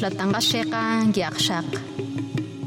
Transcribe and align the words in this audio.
gislatang 0.00 0.32
kaseka 0.32 1.12
giakshak. 1.12 1.68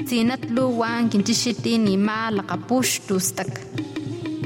Sinatlo 0.06 0.70
wang 0.78 1.10
kintishiti 1.10 1.82
ni 1.82 1.98
ma 1.98 2.30
lakapush 2.30 3.10
tustak. 3.10 3.50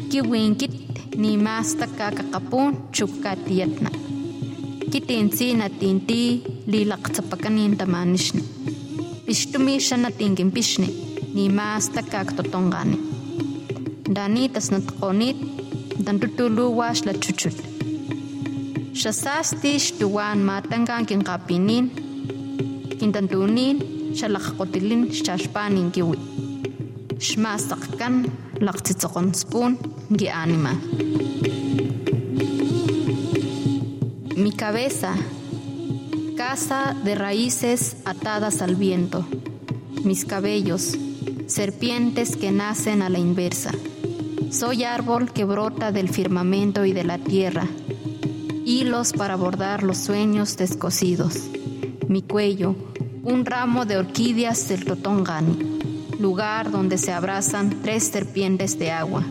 Kiwingkit 0.07 0.71
ni 1.19 1.35
ma 1.35 1.59
staka 1.67 2.15
kakapun 2.15 2.87
chupka 2.95 3.35
tiyatna. 3.43 3.91
Kitinsi 4.87 5.59
na 5.59 5.67
tinti 5.67 6.39
lilak 6.63 7.11
tapakanin 7.11 7.75
tamanish 7.75 8.31
na. 8.39 8.43
Pishtumi 9.27 9.83
siya 9.83 9.99
na 9.99 10.07
tingin 10.07 10.47
pishni 10.55 10.87
ni 11.35 11.51
ma 11.51 11.75
staka 11.83 12.23
katotongani. 12.23 12.95
Dani 14.07 14.47
tas 14.47 14.71
natakonit 14.71 15.35
dan 15.99 16.23
tutuluwa 16.23 16.95
sila 16.95 17.11
chuchut. 17.19 17.57
Siya 18.95 19.11
sastis 19.11 19.91
tuwan 19.99 20.39
matanggang 20.39 21.03
kinkapinin 21.03 22.06
mi 34.35 34.51
cabeza 34.51 35.15
casa 36.35 36.95
de 37.03 37.15
raíces 37.15 37.97
atadas 38.05 38.61
al 38.61 38.75
viento. 38.75 39.25
Mis 40.03 40.25
cabellos 40.25 40.95
serpientes 41.47 42.35
que 42.35 42.51
nacen 42.51 43.01
a 43.01 43.09
la 43.09 43.17
inversa. 43.17 43.71
Soy 44.51 44.83
árbol 44.83 45.33
que 45.33 45.43
brota 45.43 45.91
del 45.91 46.09
firmamento 46.09 46.85
y 46.85 46.93
de 46.93 47.03
la 47.03 47.17
tierra. 47.17 47.67
Hilos 48.65 49.13
para 49.13 49.35
bordar 49.35 49.81
los 49.81 49.97
sueños 49.97 50.55
descosidos 50.57 51.49
mi 52.07 52.21
cuello, 52.21 52.75
un 53.23 53.45
ramo 53.45 53.85
de 53.85 53.97
orquídeas 53.97 54.69
del 54.69 54.85
Totongani, 54.85 55.79
lugar 56.19 56.71
donde 56.71 56.97
se 56.97 57.11
abrazan 57.11 57.81
tres 57.81 58.05
serpientes 58.05 58.79
de 58.79 58.91
agua. 58.91 59.23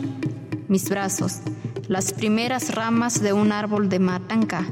Mis 0.67 0.89
brazos, 0.89 1.39
las 1.87 2.13
primeras 2.13 2.75
ramas 2.75 3.21
de 3.21 3.33
un 3.33 3.51
árbol 3.51 3.89
de 3.89 3.99
matanca. 3.99 4.67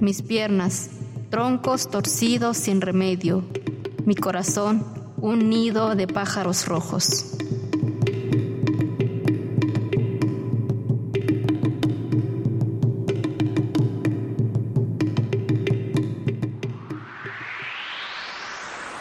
Mis 0.00 0.22
piernas, 0.22 0.90
troncos 1.28 1.90
torcidos 1.90 2.56
sin 2.56 2.80
remedio. 2.80 3.44
Mi 4.06 4.14
corazón, 4.14 4.84
un 5.18 5.50
nido 5.50 5.94
de 5.94 6.06
pájaros 6.06 6.66
rojos. 6.66 7.36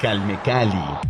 Calme 0.09 0.41
Cali. 0.41 1.08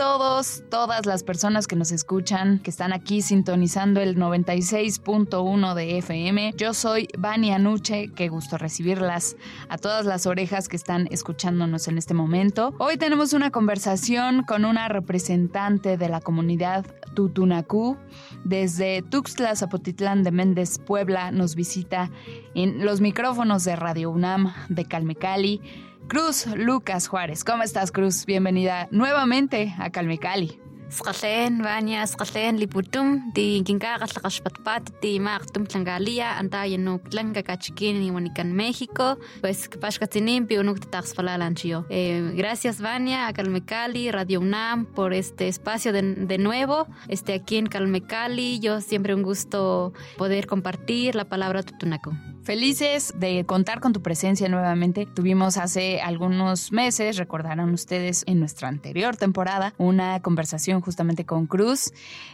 Todos, 0.00 0.62
todas 0.70 1.04
las 1.04 1.22
personas 1.22 1.66
que 1.66 1.76
nos 1.76 1.92
escuchan, 1.92 2.58
que 2.60 2.70
están 2.70 2.94
aquí 2.94 3.20
sintonizando 3.20 4.00
el 4.00 4.16
96.1 4.16 5.74
de 5.74 5.98
FM? 5.98 6.54
Yo 6.56 6.72
soy 6.72 7.06
Vania 7.18 7.58
Nuche, 7.58 8.08
qué 8.16 8.30
gusto 8.30 8.56
recibirlas 8.56 9.36
a 9.68 9.76
todas 9.76 10.06
las 10.06 10.24
orejas 10.24 10.68
que 10.68 10.76
están 10.76 11.06
escuchándonos 11.10 11.86
en 11.86 11.98
este 11.98 12.14
momento. 12.14 12.74
Hoy 12.78 12.96
tenemos 12.96 13.34
una 13.34 13.50
conversación 13.50 14.42
con 14.44 14.64
una 14.64 14.88
representante 14.88 15.98
de 15.98 16.08
la 16.08 16.22
comunidad 16.22 16.86
Tutunacú. 17.14 17.98
Desde 18.42 19.02
Tuxtla, 19.02 19.54
Zapotitlán 19.54 20.22
de 20.22 20.30
Méndez, 20.30 20.78
Puebla, 20.78 21.30
nos 21.30 21.54
visita 21.54 22.10
en 22.54 22.86
los 22.86 23.02
micrófonos 23.02 23.64
de 23.64 23.76
Radio 23.76 24.10
UNAM 24.10 24.50
de 24.70 24.86
Calmecali. 24.86 25.60
Cruz 26.10 26.44
Lucas 26.56 27.06
Juárez. 27.06 27.44
¿Cómo 27.44 27.62
estás, 27.62 27.92
Cruz? 27.92 28.26
Bienvenida 28.26 28.88
nuevamente 28.90 29.72
a 29.78 29.90
Calmecali. 29.90 30.58
Sqalén, 30.90 31.62
Baña, 31.62 32.04
Sqalén, 32.04 32.58
Liputum, 32.58 33.32
Di 33.32 33.62
Kinkaga, 33.62 34.08
Tlaqaxpatpat, 34.08 35.00
Di 35.00 35.20
Maqtum, 35.20 35.66
Tlangalia, 35.66 36.36
Antaya, 36.36 36.76
Nuk, 36.78 37.08
Tlanca, 37.10 37.44
Cachiquín, 37.44 38.02
Iwanican, 38.02 38.52
México, 38.52 39.18
pues 39.40 39.68
Pashkatzinim, 39.68 40.48
Piunuk, 40.48 40.90
Taxfalalanchio. 40.90 41.86
Eh, 41.90 42.32
gracias, 42.34 42.80
Vania, 42.80 43.28
a 43.28 43.32
Calmecali, 43.32 44.10
Radio 44.10 44.40
UNAM, 44.40 44.86
por 44.86 45.14
este 45.14 45.46
espacio 45.46 45.92
de, 45.92 46.02
de 46.02 46.38
nuevo. 46.38 46.88
Este, 47.06 47.34
aquí 47.34 47.56
en 47.56 47.66
Calmecali, 47.66 48.58
yo 48.58 48.80
siempre 48.80 49.14
un 49.14 49.22
gusto 49.22 49.92
poder 50.18 50.48
compartir 50.48 51.14
la 51.14 51.26
palabra 51.26 51.62
Tutunaco. 51.62 52.10
Felices 52.50 53.14
de 53.16 53.46
contar 53.46 53.78
con 53.78 53.92
tu 53.92 54.02
presencia 54.02 54.48
nuevamente. 54.48 55.06
Tuvimos 55.06 55.56
hace 55.56 56.00
algunos 56.00 56.72
meses, 56.72 57.16
recordarán 57.16 57.72
ustedes, 57.72 58.24
en 58.26 58.40
nuestra 58.40 58.66
anterior 58.66 59.16
temporada, 59.16 59.72
una 59.78 60.20
conversación 60.20 60.80
justamente 60.80 61.24
con 61.24 61.46
Cruz. 61.46 61.92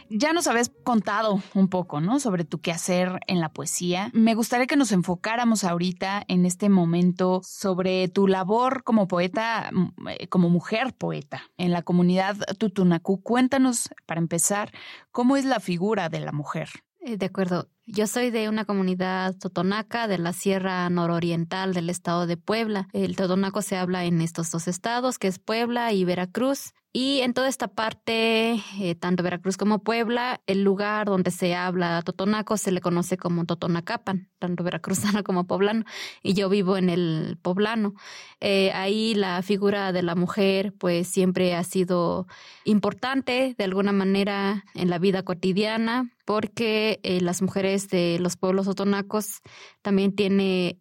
Ya 0.09 0.33
nos 0.33 0.47
habías 0.47 0.71
contado 0.83 1.39
un 1.53 1.67
poco, 1.67 2.01
¿no? 2.01 2.19
Sobre 2.19 2.45
tu 2.45 2.61
quehacer 2.61 3.19
en 3.27 3.41
la 3.41 3.49
poesía. 3.49 4.09
Me 4.11 4.33
gustaría 4.33 4.65
que 4.65 4.75
nos 4.75 4.91
enfocáramos 4.91 5.63
ahorita 5.63 6.23
en 6.27 6.47
este 6.47 6.67
momento 6.67 7.41
sobre 7.43 8.07
tu 8.07 8.27
labor 8.27 8.83
como 8.83 9.07
poeta, 9.07 9.69
eh, 10.09 10.27
como 10.29 10.49
mujer 10.49 10.95
poeta 10.95 11.43
en 11.57 11.71
la 11.71 11.83
comunidad 11.83 12.37
Tutunacú. 12.57 13.21
Cuéntanos, 13.21 13.91
para 14.07 14.19
empezar, 14.19 14.71
cómo 15.11 15.37
es 15.37 15.45
la 15.45 15.59
figura 15.59 16.09
de 16.09 16.21
la 16.21 16.31
mujer. 16.31 16.69
Eh, 16.99 17.17
de 17.17 17.25
acuerdo. 17.25 17.69
Yo 17.85 18.05
soy 18.07 18.31
de 18.31 18.49
una 18.49 18.65
comunidad 18.65 19.35
totonaca 19.35 20.07
de 20.07 20.17
la 20.17 20.33
Sierra 20.33 20.89
Nororiental 20.89 21.73
del 21.73 21.89
estado 21.89 22.27
de 22.27 22.35
Puebla. 22.35 22.87
El 22.91 23.15
totonaco 23.15 23.61
se 23.61 23.77
habla 23.77 24.03
en 24.05 24.21
estos 24.21 24.51
dos 24.51 24.67
estados, 24.67 25.19
que 25.19 25.27
es 25.27 25.39
Puebla 25.39 25.93
y 25.93 26.03
Veracruz. 26.03 26.73
Y 26.99 27.21
en 27.21 27.35
toda 27.35 27.47
esta 27.47 27.67
parte, 27.67 28.59
eh, 28.79 28.95
tanto 28.99 29.21
Veracruz 29.21 29.55
como 29.55 29.83
Puebla, 29.83 30.41
el 30.47 30.63
lugar 30.63 31.05
donde 31.05 31.29
se 31.29 31.53
habla 31.53 32.01
totonaco 32.01 32.57
se 32.57 32.71
le 32.71 32.81
conoce 32.81 33.17
como 33.17 33.45
Totonacapan, 33.45 34.29
tanto 34.39 34.63
veracruzano 34.63 35.23
como 35.23 35.45
poblano. 35.45 35.85
Y 36.23 36.33
yo 36.33 36.49
vivo 36.49 36.75
en 36.75 36.89
el 36.89 37.37
poblano. 37.39 37.93
Eh, 38.41 38.71
ahí 38.71 39.13
la 39.13 39.43
figura 39.43 39.91
de 39.91 40.01
la 40.01 40.15
mujer, 40.15 40.73
pues 40.75 41.07
siempre 41.07 41.53
ha 41.53 41.63
sido 41.63 42.25
importante 42.65 43.53
de 43.55 43.63
alguna 43.63 43.91
manera 43.91 44.65
en 44.73 44.89
la 44.89 44.97
vida 44.97 45.21
cotidiana, 45.21 46.11
porque 46.25 46.99
eh, 47.03 47.21
las 47.21 47.43
mujeres 47.43 47.89
de 47.89 48.17
los 48.19 48.37
pueblos 48.37 48.67
otonacos 48.67 49.41
también 49.83 50.15
tienen 50.15 50.79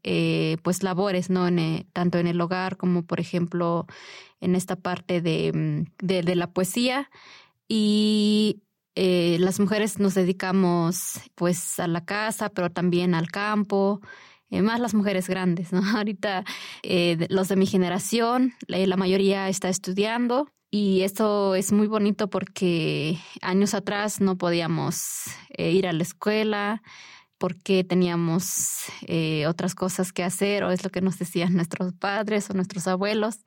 pues 0.63 0.83
labores, 0.83 1.29
¿no? 1.29 1.47
En, 1.47 1.87
tanto 1.93 2.17
en 2.17 2.27
el 2.27 2.41
hogar 2.41 2.79
como, 2.79 3.03
por 3.05 3.21
ejemplo, 3.21 3.87
en 4.47 4.55
esta 4.55 4.77
parte 4.77 5.21
mm, 5.21 5.85
de, 5.99 6.23
de, 6.23 6.35
la 6.37 6.51
poesía 6.51 7.11
y 7.69 8.63
eh, 8.95 9.37
las 9.41 9.61
mujeres 9.61 9.99
nos 9.99 10.15
dedicamos 10.15 11.21
pues 11.35 11.79
a 11.79 11.87
la 11.87 12.07
casa, 12.07 12.49
pero 12.49 12.71
también 12.71 13.15
al 13.15 13.31
campo, 13.31 14.01
eh, 14.51 14.63
más 14.63 14.81
las 14.81 14.95
mujeres 14.95 15.29
grandes, 15.29 15.73
¿no? 15.73 15.83
Ahorita 15.99 16.45
eh, 16.83 17.27
los 17.29 17.49
de 17.49 17.57
mi 17.57 17.67
generación, 17.67 18.55
la 18.69 18.97
mayoría 18.97 19.51
está 19.51 19.69
estudiando 19.69 20.49
y 20.71 21.03
esto 21.03 21.55
es 21.55 21.73
muy 21.73 21.89
bonito 21.89 22.31
porque 22.31 23.19
años 23.43 23.75
atrás 23.75 24.21
no 24.21 24.39
podíamos 24.39 25.25
ir 25.59 25.87
a 25.87 25.93
la 25.93 26.03
escuela, 26.03 26.83
porque 27.39 27.85
teníamos 27.85 28.87
otras 29.47 29.75
cosas 29.75 30.13
que 30.13 30.25
hacer 30.25 30.65
o 30.65 30.71
es 30.71 30.83
lo 30.85 30.91
que 30.91 31.03
nos 31.03 31.19
decían 31.19 31.53
nuestros 31.55 31.93
padres 31.93 32.49
o 32.49 32.55
nuestros 32.55 32.87
abuelos. 32.87 33.41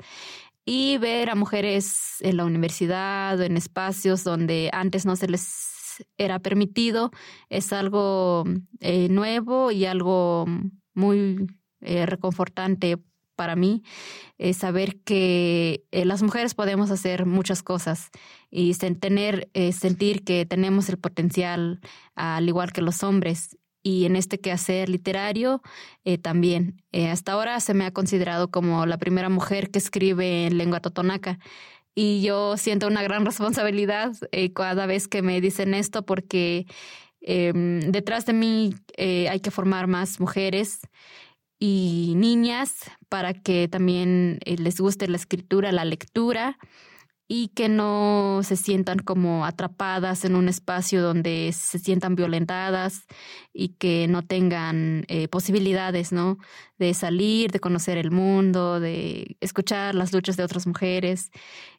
Y 0.65 0.97
ver 0.97 1.29
a 1.29 1.35
mujeres 1.35 2.17
en 2.21 2.37
la 2.37 2.45
universidad 2.45 3.39
o 3.39 3.43
en 3.43 3.57
espacios 3.57 4.23
donde 4.23 4.69
antes 4.73 5.05
no 5.05 5.15
se 5.15 5.27
les 5.27 6.05
era 6.17 6.39
permitido 6.39 7.11
es 7.49 7.73
algo 7.73 8.45
eh, 8.79 9.09
nuevo 9.09 9.71
y 9.71 9.85
algo 9.85 10.45
muy 10.93 11.47
eh, 11.81 12.05
reconfortante 12.05 12.97
para 13.39 13.55
mí 13.55 13.83
es 14.37 14.57
saber 14.57 14.99
que 14.99 15.85
eh, 15.91 16.03
las 16.03 16.21
mujeres 16.21 16.55
podemos 16.55 16.91
hacer 16.91 17.25
muchas 17.25 17.63
cosas 17.63 18.09
y 18.51 18.73
tener, 18.73 19.49
eh, 19.53 19.71
sentir 19.71 20.25
que 20.25 20.45
tenemos 20.45 20.89
el 20.89 20.97
potencial 20.97 21.79
al 22.15 22.49
igual 22.49 22.73
que 22.73 22.81
los 22.81 23.01
hombres. 23.01 23.57
Y 23.83 24.05
en 24.05 24.15
este 24.15 24.39
quehacer 24.39 24.89
literario 24.89 25.61
eh, 26.03 26.17
también. 26.17 26.83
hasta 27.11 27.31
ahora 27.33 27.59
se 27.59 27.73
me 27.73 27.85
ha 27.85 27.91
considerado 27.91 28.49
como 28.51 28.85
la 28.85 28.97
primera 28.97 29.29
mujer 29.29 29.71
que 29.71 29.79
escribe 29.79 30.47
en 30.47 30.57
lengua 30.57 30.81
totonaca. 30.81 31.39
Y 31.95 32.21
yo 32.21 32.57
siento 32.57 32.87
una 32.87 33.03
gran 33.03 33.25
responsabilidad 33.25 34.13
cada 34.53 34.85
vez 34.85 35.07
que 35.07 35.21
me 35.21 35.41
dicen 35.41 35.73
esto 35.73 36.05
porque 36.05 36.65
em, 37.21 37.79
detrás 37.91 38.25
de 38.25 38.33
mí 38.33 38.75
hay 38.97 39.39
que 39.39 39.51
formar 39.51 39.87
más 39.87 40.19
mujeres 40.19 40.81
y 41.59 42.13
niñas 42.15 42.89
para 43.09 43.33
que 43.33 43.67
también 43.67 44.39
eh, 44.45 44.55
les 44.57 44.79
guste 44.79 45.07
la 45.07 45.17
escritura, 45.17 45.71
la 45.71 45.85
lectura 45.85 46.57
y 47.31 47.49
que 47.49 47.69
no 47.69 48.41
se 48.43 48.55
sientan 48.55 48.97
como 48.97 49.45
atrapadas 49.45 50.25
en 50.25 50.35
un 50.35 50.49
espacio 50.49 51.03
donde 51.03 51.51
se 51.53 51.77
sientan 51.77 52.15
violentadas 52.15 53.05
y 53.53 53.69
que 53.75 54.07
no 54.07 54.25
tengan 54.25 55.05
eh, 55.09 55.27
posibilidades, 55.27 56.11
¿no? 56.11 56.39
De 56.79 56.95
salir, 56.95 57.51
de 57.51 57.59
conocer 57.59 57.99
el 57.99 58.09
mundo, 58.09 58.79
de 58.79 59.37
escuchar 59.41 59.93
las 59.93 60.11
luchas 60.11 60.37
de 60.37 60.43
otras 60.43 60.65
mujeres. 60.65 61.29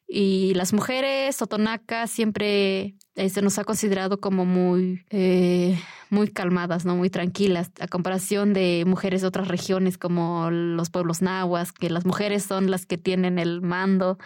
Y 0.07 0.53
las 0.53 0.71
mujeres 0.71 1.35
totonacas 1.35 2.09
siempre 2.09 2.95
eh, 3.15 3.29
se 3.29 3.41
nos 3.41 3.59
ha 3.59 3.65
considerado 3.65 4.21
como 4.21 4.45
muy, 4.45 5.03
eh, 5.09 5.77
muy 6.09 6.29
calmadas, 6.29 6.85
¿no? 6.85 6.95
Muy 6.95 7.09
tranquilas, 7.09 7.69
a 7.81 7.87
comparación 7.87 8.53
de 8.53 8.85
mujeres 8.87 9.21
de 9.21 9.27
otras 9.27 9.49
regiones 9.49 9.97
como 9.97 10.49
los 10.49 10.89
pueblos 10.89 11.21
nahuas, 11.21 11.73
que 11.73 11.89
las 11.89 12.05
mujeres 12.05 12.43
son 12.43 12.71
las 12.71 12.85
que 12.85 12.97
tienen 12.97 13.37
el 13.37 13.61
mando 13.61 14.17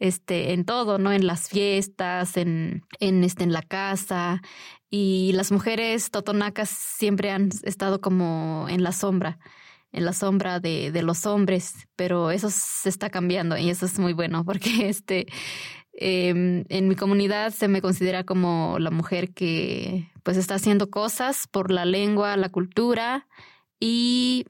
este, 0.00 0.54
en 0.54 0.64
todo, 0.64 0.98
¿no? 0.98 1.12
En 1.12 1.26
las 1.26 1.48
fiestas, 1.48 2.36
en, 2.36 2.84
en, 2.98 3.22
este, 3.22 3.44
en 3.44 3.52
la 3.52 3.62
casa. 3.62 4.42
Y 4.90 5.32
las 5.34 5.52
mujeres 5.52 6.10
totonacas 6.10 6.68
siempre 6.68 7.30
han 7.30 7.50
estado 7.62 8.00
como 8.00 8.66
en 8.68 8.82
la 8.82 8.92
sombra 8.92 9.38
en 9.94 10.06
la 10.06 10.14
sombra 10.14 10.58
de, 10.58 10.90
de, 10.90 11.02
los 11.02 11.26
hombres, 11.26 11.86
pero 11.96 12.30
eso 12.30 12.48
se 12.50 12.88
está 12.88 13.10
cambiando 13.10 13.58
y 13.58 13.68
eso 13.68 13.84
es 13.84 13.98
muy 13.98 14.14
bueno 14.14 14.42
porque 14.44 14.88
este, 14.88 15.26
em, 15.92 16.64
en 16.68 16.88
mi 16.88 16.96
comunidad 16.96 17.52
se 17.52 17.68
me 17.68 17.82
considera 17.82 18.24
como 18.24 18.78
la 18.78 18.90
mujer 18.90 19.32
que 19.32 20.10
pues 20.22 20.36
está 20.36 20.54
haciendo 20.54 20.90
cosas 20.90 21.46
por 21.46 21.70
la 21.70 21.84
lengua, 21.84 22.36
la 22.36 22.48
cultura 22.48 23.26
y 23.80 24.46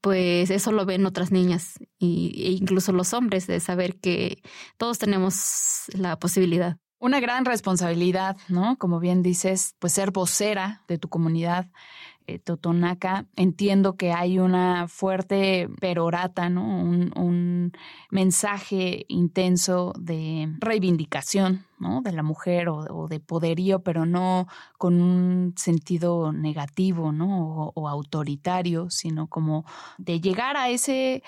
pues 0.00 0.50
eso 0.50 0.72
lo 0.72 0.86
ven 0.86 1.06
otras 1.06 1.32
niñas 1.32 1.78
y, 1.98 2.42
e 2.46 2.50
incluso 2.52 2.92
los 2.92 3.12
hombres 3.12 3.46
de 3.46 3.60
saber 3.60 3.96
que 3.96 4.42
todos 4.76 4.98
tenemos 4.98 5.86
la 5.92 6.18
posibilidad. 6.18 6.78
Una 7.00 7.20
gran 7.20 7.44
responsabilidad, 7.44 8.36
¿no? 8.48 8.76
Como 8.76 8.98
bien 8.98 9.22
dices, 9.22 9.74
pues 9.78 9.92
ser 9.92 10.10
vocera 10.10 10.82
de 10.88 10.98
tu 10.98 11.08
comunidad 11.08 11.70
eh, 12.28 12.38
Totonaca, 12.38 13.24
entiendo 13.36 13.96
que 13.96 14.12
hay 14.12 14.38
una 14.38 14.86
fuerte 14.86 15.66
perorata, 15.80 16.50
¿no? 16.50 16.62
Un, 16.62 17.72
mensaje 18.10 19.06
intenso 19.08 19.94
de 19.98 20.54
reivindicación, 20.60 21.64
¿no? 21.78 22.02
De 22.02 22.12
la 22.12 22.22
mujer 22.22 22.68
o, 22.68 23.08
de 23.08 23.20
poderío, 23.20 23.80
pero 23.80 24.04
no 24.04 24.46
con 24.76 25.00
un 25.00 25.54
sentido 25.56 26.32
negativo, 26.32 27.12
¿no? 27.12 27.72
o 27.74 27.88
autoritario, 27.88 28.90
sino 28.90 29.26
como 29.26 29.64
de 29.96 30.20
llegar 30.20 30.56
a 30.56 30.68
ese 30.68 31.22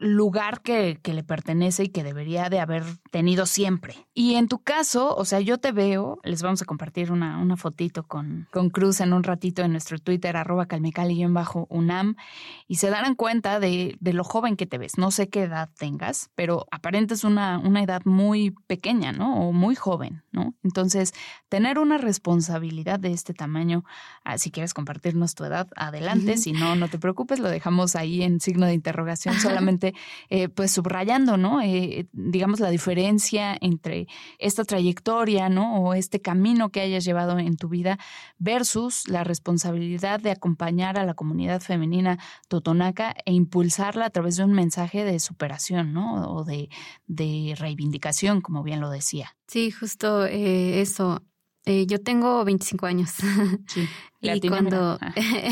lugar 0.00 0.62
que, 0.62 0.98
que, 1.02 1.12
le 1.12 1.22
pertenece 1.22 1.84
y 1.84 1.88
que 1.90 2.02
debería 2.02 2.48
de 2.48 2.58
haber 2.58 2.84
tenido 3.10 3.44
siempre. 3.44 3.94
Y 4.14 4.34
en 4.34 4.48
tu 4.48 4.58
caso, 4.62 5.14
o 5.14 5.26
sea, 5.26 5.40
yo 5.40 5.58
te 5.58 5.72
veo, 5.72 6.18
les 6.24 6.42
vamos 6.42 6.62
a 6.62 6.64
compartir 6.64 7.12
una, 7.12 7.38
una 7.38 7.58
fotito 7.58 8.04
con, 8.04 8.48
con 8.50 8.70
Cruz 8.70 9.00
en 9.00 9.12
un 9.12 9.22
ratito 9.22 9.62
en 9.62 9.72
nuestro 9.72 9.98
Twitter, 9.98 10.36
arroba 10.36 10.66
bajo 11.28 11.66
unam 11.68 12.16
y 12.66 12.76
se 12.76 12.88
darán 12.88 13.14
cuenta 13.14 13.60
de, 13.60 13.96
de, 14.00 14.12
lo 14.14 14.24
joven 14.24 14.56
que 14.56 14.66
te 14.66 14.78
ves. 14.78 14.96
No 14.96 15.10
sé 15.10 15.28
qué 15.28 15.42
edad 15.42 15.68
tengas, 15.78 16.30
pero 16.34 16.66
aparentes 16.70 17.22
una, 17.22 17.58
una 17.58 17.82
edad 17.82 18.02
muy 18.06 18.52
pequeña, 18.66 19.12
¿no? 19.12 19.48
O 19.48 19.52
muy 19.52 19.74
joven, 19.74 20.22
¿no? 20.32 20.54
Entonces, 20.64 21.12
tener 21.50 21.78
una 21.78 21.98
responsabilidad 21.98 22.98
de 22.98 23.12
este 23.12 23.34
tamaño, 23.34 23.84
ah, 24.24 24.38
si 24.38 24.50
quieres 24.50 24.72
compartirnos 24.72 25.34
tu 25.34 25.44
edad, 25.44 25.68
adelante. 25.76 26.38
Si 26.38 26.52
no, 26.52 26.74
no 26.74 26.88
te 26.88 26.98
preocupes, 26.98 27.38
lo 27.38 27.50
dejamos 27.50 27.96
ahí 27.96 28.22
en 28.22 28.40
signo 28.40 28.64
de 28.64 28.72
interrogación 28.72 29.38
solamente 29.38 29.89
eh, 30.28 30.48
pues 30.48 30.72
subrayando, 30.72 31.36
¿no? 31.36 31.60
Eh, 31.62 32.08
digamos 32.12 32.60
la 32.60 32.70
diferencia 32.70 33.56
entre 33.60 34.06
esta 34.38 34.64
trayectoria, 34.64 35.48
¿no? 35.48 35.82
O 35.82 35.94
este 35.94 36.20
camino 36.20 36.70
que 36.70 36.80
hayas 36.80 37.04
llevado 37.04 37.38
en 37.38 37.56
tu 37.56 37.68
vida 37.68 37.98
versus 38.38 39.08
la 39.08 39.24
responsabilidad 39.24 40.20
de 40.20 40.30
acompañar 40.30 40.98
a 40.98 41.04
la 41.04 41.14
comunidad 41.14 41.60
femenina 41.60 42.18
totonaca 42.48 43.14
e 43.24 43.32
impulsarla 43.32 44.06
a 44.06 44.10
través 44.10 44.36
de 44.36 44.44
un 44.44 44.52
mensaje 44.52 45.04
de 45.04 45.18
superación, 45.20 45.92
¿no? 45.92 46.32
O 46.32 46.44
de, 46.44 46.68
reivindicación, 47.58 48.40
como 48.40 48.62
bien 48.62 48.80
lo 48.80 48.90
decía. 48.90 49.36
Sí, 49.46 49.70
justo 49.70 50.24
eh, 50.26 50.80
eso. 50.80 51.22
Yo 51.66 52.00
tengo 52.00 52.44
25 52.44 52.86
años. 52.86 53.10
Sí. 53.68 53.88
y 54.22 54.48
cuando 54.48 54.98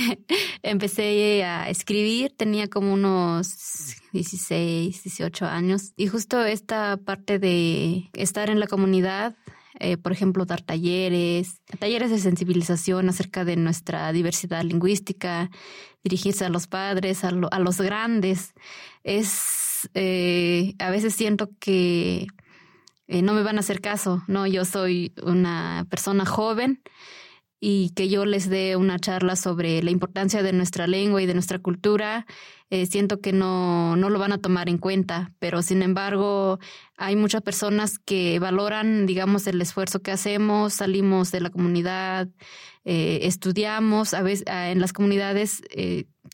empecé 0.63 1.43
a 1.43 1.71
escribir 1.71 2.35
tenía 2.37 2.69
como 2.69 2.93
unos 2.93 3.97
16, 4.13 5.03
18 5.05 5.47
años. 5.47 5.93
Y 5.97 6.09
justo 6.09 6.45
esta 6.45 6.99
parte 6.99 7.39
de 7.39 8.11
estar 8.13 8.51
en 8.51 8.61
la 8.61 8.67
comunidad, 8.67 9.37
eh, 9.81 9.97
por 9.97 10.13
ejemplo, 10.13 10.45
dar 10.45 10.61
talleres, 10.61 11.63
talleres 11.79 12.11
de 12.11 12.19
sensibilización 12.19 13.09
acerca 13.09 13.45
de 13.45 13.57
nuestra 13.57 14.13
diversidad 14.13 14.65
lingüística, 14.65 15.51
dirigirse 16.03 16.45
a 16.45 16.49
los 16.49 16.67
padres, 16.67 17.25
a, 17.25 17.31
los 17.31 17.81
grandes, 17.81 18.55
es, 19.05 19.89
eh, 19.95 20.75
a 20.79 20.91
veces 20.91 21.15
siento 21.15 21.51
que 21.61 22.27
eh, 23.09 23.23
no 23.23 23.33
me 23.33 23.43
van 23.43 23.57
a 23.57 23.61
hacer 23.61 23.81
caso, 23.81 24.23
¿no? 24.29 24.47
Yo 24.47 24.65
soy 24.67 25.15
una 25.23 25.87
persona 25.89 26.27
joven 26.27 26.83
y 27.59 27.91
que 27.97 28.09
yo 28.09 28.25
les 28.25 28.49
dé 28.49 28.77
una 28.77 28.99
charla 28.99 29.35
sobre 29.35 29.83
la 29.83 29.91
importancia 29.91 30.43
de 30.43 30.53
nuestra 30.53 30.87
lengua 30.87 31.23
y 31.23 31.27
de 31.27 31.35
nuestra 31.35 31.59
cultura, 31.59 32.27
eh, 32.71 32.87
siento 32.87 33.21
que 33.21 33.33
no, 33.33 33.97
no 33.97 34.11
lo 34.11 34.19
van 34.19 34.33
a 34.33 34.39
tomar 34.39 34.69
en 34.69 34.79
cuenta, 34.79 35.33
pero 35.39 35.63
sin 35.63 35.83
embargo 35.83 36.59
hay 36.97 37.17
muchas 37.17 37.43
personas 37.43 37.99
que 37.99 38.39
valoran, 38.39 39.07
digamos, 39.07 39.47
el 39.47 39.61
esfuerzo 39.61 40.01
que 40.03 40.13
hacemos, 40.13 40.75
salimos 40.75 41.33
de 41.33 41.41
la 41.41 41.51
comunidad, 41.51 42.29
eh, 42.85 43.21
estudiamos, 43.23 44.15
a 44.15 44.23
veces 44.23 44.45
en 44.47 44.81
las 44.81 44.93
comunidades 44.93 45.63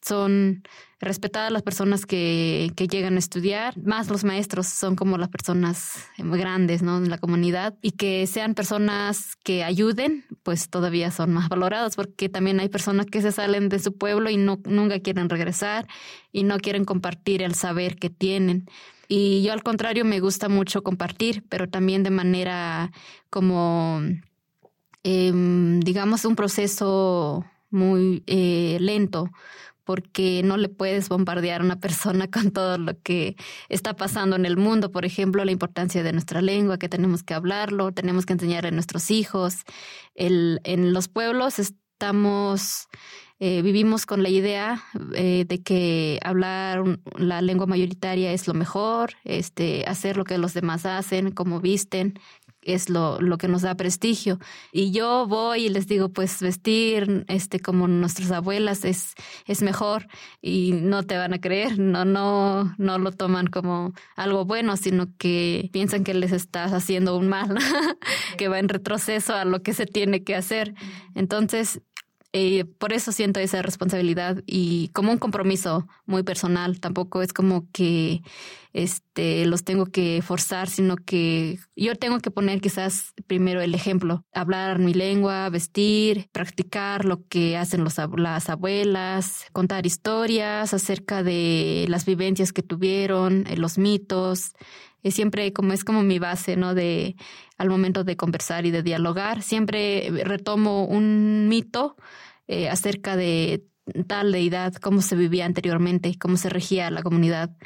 son 0.05 0.63
respetadas 1.01 1.51
las 1.51 1.63
personas 1.63 2.07
que, 2.07 2.73
que, 2.77 2.89
llegan 2.89 3.17
a 3.17 3.19
estudiar, 3.19 3.77
más 3.83 4.09
los 4.09 4.25
maestros 4.25 4.67
son 4.67 4.97
como 4.97 5.19
las 5.19 5.29
personas 5.29 6.07
grandes 6.19 6.83
¿no? 6.83 6.99
en 6.99 7.11
la 7.11 7.19
comunidad 7.19 7.75
y 7.83 7.93
que 7.93 8.27
sean 8.27 8.55
personas 8.55 9.37
que 9.45 9.65
ayuden, 9.65 10.25
pues 10.43 10.69
todavía 10.69 11.11
son 11.11 11.33
más 11.33 11.49
valorados 11.49 11.97
porque 11.97 12.29
también 12.29 12.61
hay 12.61 12.69
personas 12.69 13.07
que 13.07 13.23
se 13.23 13.33
salen 13.33 13.69
de 13.69 13.79
su 13.79 13.97
pueblo 13.97 14.31
y 14.31 14.37
no, 14.37 14.61
nunca 14.65 15.01
quieren 15.01 15.29
regresar 15.29 15.87
y 16.33 16.43
no 16.43 16.59
quieren 16.59 16.85
compartir 16.85 17.43
el 17.43 17.55
saber 17.55 17.97
que 17.97 18.11
tienen. 18.11 18.67
Y 19.09 19.43
yo 19.43 19.53
al 19.53 19.63
contrario 19.63 20.05
me 20.05 20.21
gusta 20.21 20.49
mucho 20.49 20.83
compartir, 20.83 21.45
pero 21.49 21.69
también 21.69 22.03
de 22.03 22.11
manera 22.11 22.91
como, 23.31 24.01
em, 25.03 25.81
digamos, 25.81 26.25
un 26.25 26.37
proceso 26.37 27.45
muy 27.71 28.23
eh, 28.27 28.79
lento 28.81 29.31
porque 29.85 30.43
no 30.45 30.57
le 30.57 30.69
puedes 30.69 31.09
bombardear 31.09 31.61
a 31.61 31.65
una 31.65 31.81
persona 31.81 32.29
con 32.31 32.51
todo 32.51 32.79
lo 32.79 33.01
que 33.03 33.37
está 33.69 33.95
pasando 33.95 34.37
en 34.37 34.47
el 34.47 34.57
mundo. 34.57 34.91
Por 34.91 35.05
ejemplo, 35.05 35.45
la 35.45 35.53
importancia 35.53 36.03
de 36.03 36.13
nuestra 36.13 36.43
lengua, 36.43 36.79
que 36.79 36.89
tenemos 36.89 37.23
que 37.23 37.35
hablarlo, 37.35 37.93
tenemos 37.93 38.27
que 38.27 38.33
enseñar 38.33 38.67
a 38.67 38.71
nuestros 38.71 39.11
hijos. 39.11 39.65
El, 40.15 40.61
en 40.65 40.93
los 40.93 41.09
pueblos 41.09 41.59
estamos, 41.59 42.89
eh, 43.39 43.63
vivimos 43.63 44.07
con 44.07 44.23
la 44.23 44.29
idea 44.29 44.83
eh, 45.15 45.45
de 45.47 45.63
que 45.63 46.19
hablar 46.23 46.99
la 47.17 47.43
lengua 47.43 47.67
mayoritaria 47.67 48.33
es 48.33 48.47
lo 48.49 48.55
mejor, 48.55 49.15
este, 49.25 49.85
hacer 49.87 50.17
lo 50.17 50.25
que 50.25 50.39
los 50.39 50.55
demás 50.55 50.87
hacen, 50.87 51.31
como 51.31 51.61
visten, 51.61 52.19
es 52.67 52.89
lo, 52.89 53.21
lo 53.21 53.39
que 53.39 53.49
nos 53.49 53.63
da 53.63 53.77
prestigio. 53.77 54.39
Y 54.73 54.91
yo 54.91 55.27
voy 55.27 55.67
y 55.67 55.69
les 55.69 55.87
digo, 55.87 56.09
pues 56.11 56.41
vestir 56.41 57.25
este 57.29 57.61
como 57.61 57.89
nuestras 57.89 58.31
abuelas 58.31 58.85
es, 58.85 59.15
es 59.47 59.63
mejor 59.63 60.07
y 60.41 60.73
no 60.73 61.03
te 61.03 61.17
van 61.17 61.35
a 61.35 61.41
creer, 61.41 61.79
no, 61.79 62.05
no, 62.05 62.75
no 62.79 62.99
lo 62.99 63.13
toman 63.13 63.47
como 63.47 63.93
algo 64.17 64.45
bueno, 64.45 64.77
sino 64.77 65.09
que 65.19 65.69
piensan 65.73 66.05
que 66.05 66.15
les 66.15 66.33
estás 66.33 66.73
haciendo 66.73 67.17
un 67.17 67.29
mal, 67.29 67.57
que 68.39 68.49
va 68.49 68.59
en 68.59 68.69
retroceso 68.69 69.35
a 69.35 69.45
lo 69.45 69.63
que 69.63 69.75
se 69.75 69.87
tiene 69.87 70.25
que 70.25 70.35
hacer. 70.35 70.75
Entonces, 71.15 71.81
eh, 72.37 72.65
por 72.65 72.93
eso 72.93 73.13
siento 73.13 73.39
esa 73.39 73.63
responsabilidad 73.63 74.43
y 74.45 74.89
como 74.89 75.13
un 75.13 75.19
compromiso 75.19 75.87
muy 76.05 76.25
personal. 76.25 76.81
Tampoco 76.81 77.23
es 77.23 77.33
como 77.33 77.71
que 77.71 78.23
este, 78.73 79.47
los 79.47 79.63
tengo 79.63 79.87
que 79.87 80.21
forzar, 80.21 80.69
sino 80.69 80.97
que 80.97 81.61
yo 81.77 81.95
tengo 81.95 82.19
que 82.19 82.33
poner 82.33 82.61
quizás 82.61 83.15
primero 83.29 83.61
el 83.61 83.73
ejemplo, 83.73 84.25
hablar 84.33 84.81
mi 84.81 84.95
lengua, 84.95 85.49
vestir, 85.49 86.29
practicar 86.33 87.05
lo 87.05 87.25
que 87.29 87.57
hacen 87.57 87.85
los, 87.85 87.99
las 88.17 88.51
abuelas, 88.51 89.45
contar 89.53 89.87
historias 89.87 90.75
acerca 90.75 91.23
de 91.23 91.87
las 91.89 92.05
vivencias 92.05 92.53
que 92.53 92.65
tuvieron, 92.65 93.47
eh, 93.47 93.57
los 93.57 93.79
mitos. 93.79 94.55
Es 95.05 95.15
siempre 95.15 95.53
como 95.53 95.73
es 95.73 95.85
como 95.85 96.03
mi 96.03 96.19
base, 96.19 96.57
¿no? 96.57 96.75
De 96.75 97.15
al 97.57 97.71
momento 97.71 98.03
de 98.03 98.17
conversar 98.17 98.67
y 98.67 98.73
de 98.73 98.83
dialogar, 98.83 99.43
siempre 99.43 100.11
retomo 100.25 100.85
un 100.87 101.49
mito 101.49 101.97
eh, 102.49 102.69
acerca 102.69 103.17
de 103.17 103.65
tal 104.09 104.33
deidad, 104.33 104.75
cómo 104.75 105.03
se 105.03 105.15
vivía 105.15 105.47
anteriormente, 105.47 106.17
cómo 106.19 106.37
se 106.37 106.49
regía 106.49 106.91
la 106.91 107.03
comunidad. 107.03 107.57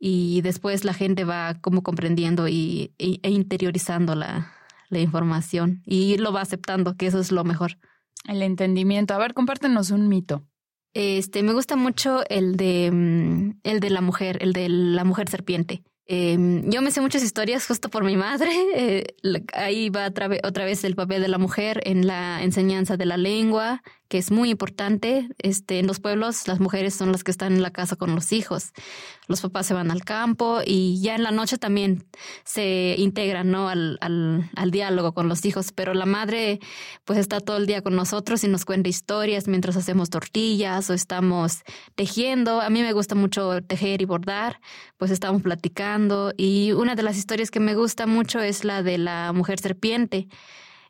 Y 0.00 0.40
después 0.42 0.84
la 0.84 0.94
gente 0.94 1.24
va 1.24 1.60
como 1.60 1.82
comprendiendo 1.82 2.48
y, 2.48 2.94
e, 2.98 3.20
e 3.22 3.30
interiorizando 3.30 4.14
la, 4.14 4.52
la 4.88 4.98
información 4.98 5.82
y 5.84 6.16
lo 6.18 6.32
va 6.32 6.40
aceptando, 6.40 6.96
que 6.96 7.06
eso 7.06 7.20
es 7.20 7.32
lo 7.32 7.44
mejor. 7.44 7.78
El 8.26 8.42
entendimiento. 8.42 9.14
A 9.14 9.18
ver, 9.18 9.34
compártenos 9.34 9.90
un 9.90 10.08
mito. 10.08 10.44
Este, 10.94 11.42
me 11.42 11.52
gusta 11.52 11.76
mucho 11.76 12.22
el 12.28 12.56
de 12.56 12.90
mm, 12.90 13.60
el 13.62 13.80
de 13.80 13.90
la 13.90 14.00
mujer, 14.00 14.38
el 14.40 14.52
de 14.52 14.68
la 14.68 15.04
mujer 15.04 15.28
serpiente. 15.28 15.82
Em, 16.10 16.70
yo 16.70 16.80
me 16.80 16.90
sé 16.90 17.02
muchas 17.02 17.22
historias 17.22 17.66
justo 17.66 17.90
por 17.90 18.02
mi 18.02 18.16
madre. 18.16 18.50
Eh, 18.78 19.14
ahí 19.54 19.90
va 19.90 20.06
otra 20.06 20.64
vez 20.64 20.84
el 20.84 20.94
papel 20.94 21.20
de 21.20 21.28
la 21.28 21.38
mujer 21.38 21.80
en 21.84 22.06
la 22.06 22.42
enseñanza 22.42 22.96
de 22.96 23.06
la 23.06 23.16
lengua, 23.16 23.82
que 24.08 24.18
es 24.18 24.30
muy 24.30 24.50
importante. 24.50 25.28
Este, 25.38 25.78
en 25.78 25.86
los 25.86 26.00
pueblos 26.00 26.48
las 26.48 26.60
mujeres 26.60 26.94
son 26.94 27.12
las 27.12 27.24
que 27.24 27.30
están 27.30 27.52
en 27.52 27.62
la 27.62 27.70
casa 27.70 27.96
con 27.96 28.14
los 28.14 28.32
hijos. 28.32 28.72
Los 29.26 29.42
papás 29.42 29.66
se 29.66 29.74
van 29.74 29.90
al 29.90 30.04
campo 30.04 30.60
y 30.64 31.00
ya 31.02 31.14
en 31.14 31.22
la 31.22 31.30
noche 31.30 31.58
también 31.58 32.06
se 32.44 32.94
integran 32.96 33.50
¿no? 33.50 33.68
al, 33.68 33.98
al, 34.00 34.50
al 34.56 34.70
diálogo 34.70 35.12
con 35.12 35.28
los 35.28 35.44
hijos. 35.44 35.72
Pero 35.72 35.92
la 35.92 36.06
madre 36.06 36.58
pues 37.04 37.18
está 37.18 37.40
todo 37.40 37.58
el 37.58 37.66
día 37.66 37.82
con 37.82 37.94
nosotros 37.94 38.42
y 38.44 38.48
nos 38.48 38.64
cuenta 38.64 38.88
historias 38.88 39.46
mientras 39.46 39.76
hacemos 39.76 40.08
tortillas 40.08 40.88
o 40.88 40.94
estamos 40.94 41.62
tejiendo. 41.94 42.62
A 42.62 42.70
mí 42.70 42.80
me 42.80 42.94
gusta 42.94 43.14
mucho 43.14 43.62
tejer 43.62 44.00
y 44.00 44.06
bordar, 44.06 44.60
pues 44.96 45.10
estamos 45.10 45.42
platicando. 45.42 46.32
Y 46.36 46.72
una 46.72 46.94
de 46.94 47.02
las 47.02 47.18
historias 47.18 47.50
que 47.50 47.60
me 47.60 47.74
gusta 47.74 48.06
mucho 48.06 48.40
es 48.40 48.64
la 48.64 48.82
de 48.82 48.96
la 48.96 49.32
mujer 49.34 49.60
serpiente 49.60 50.28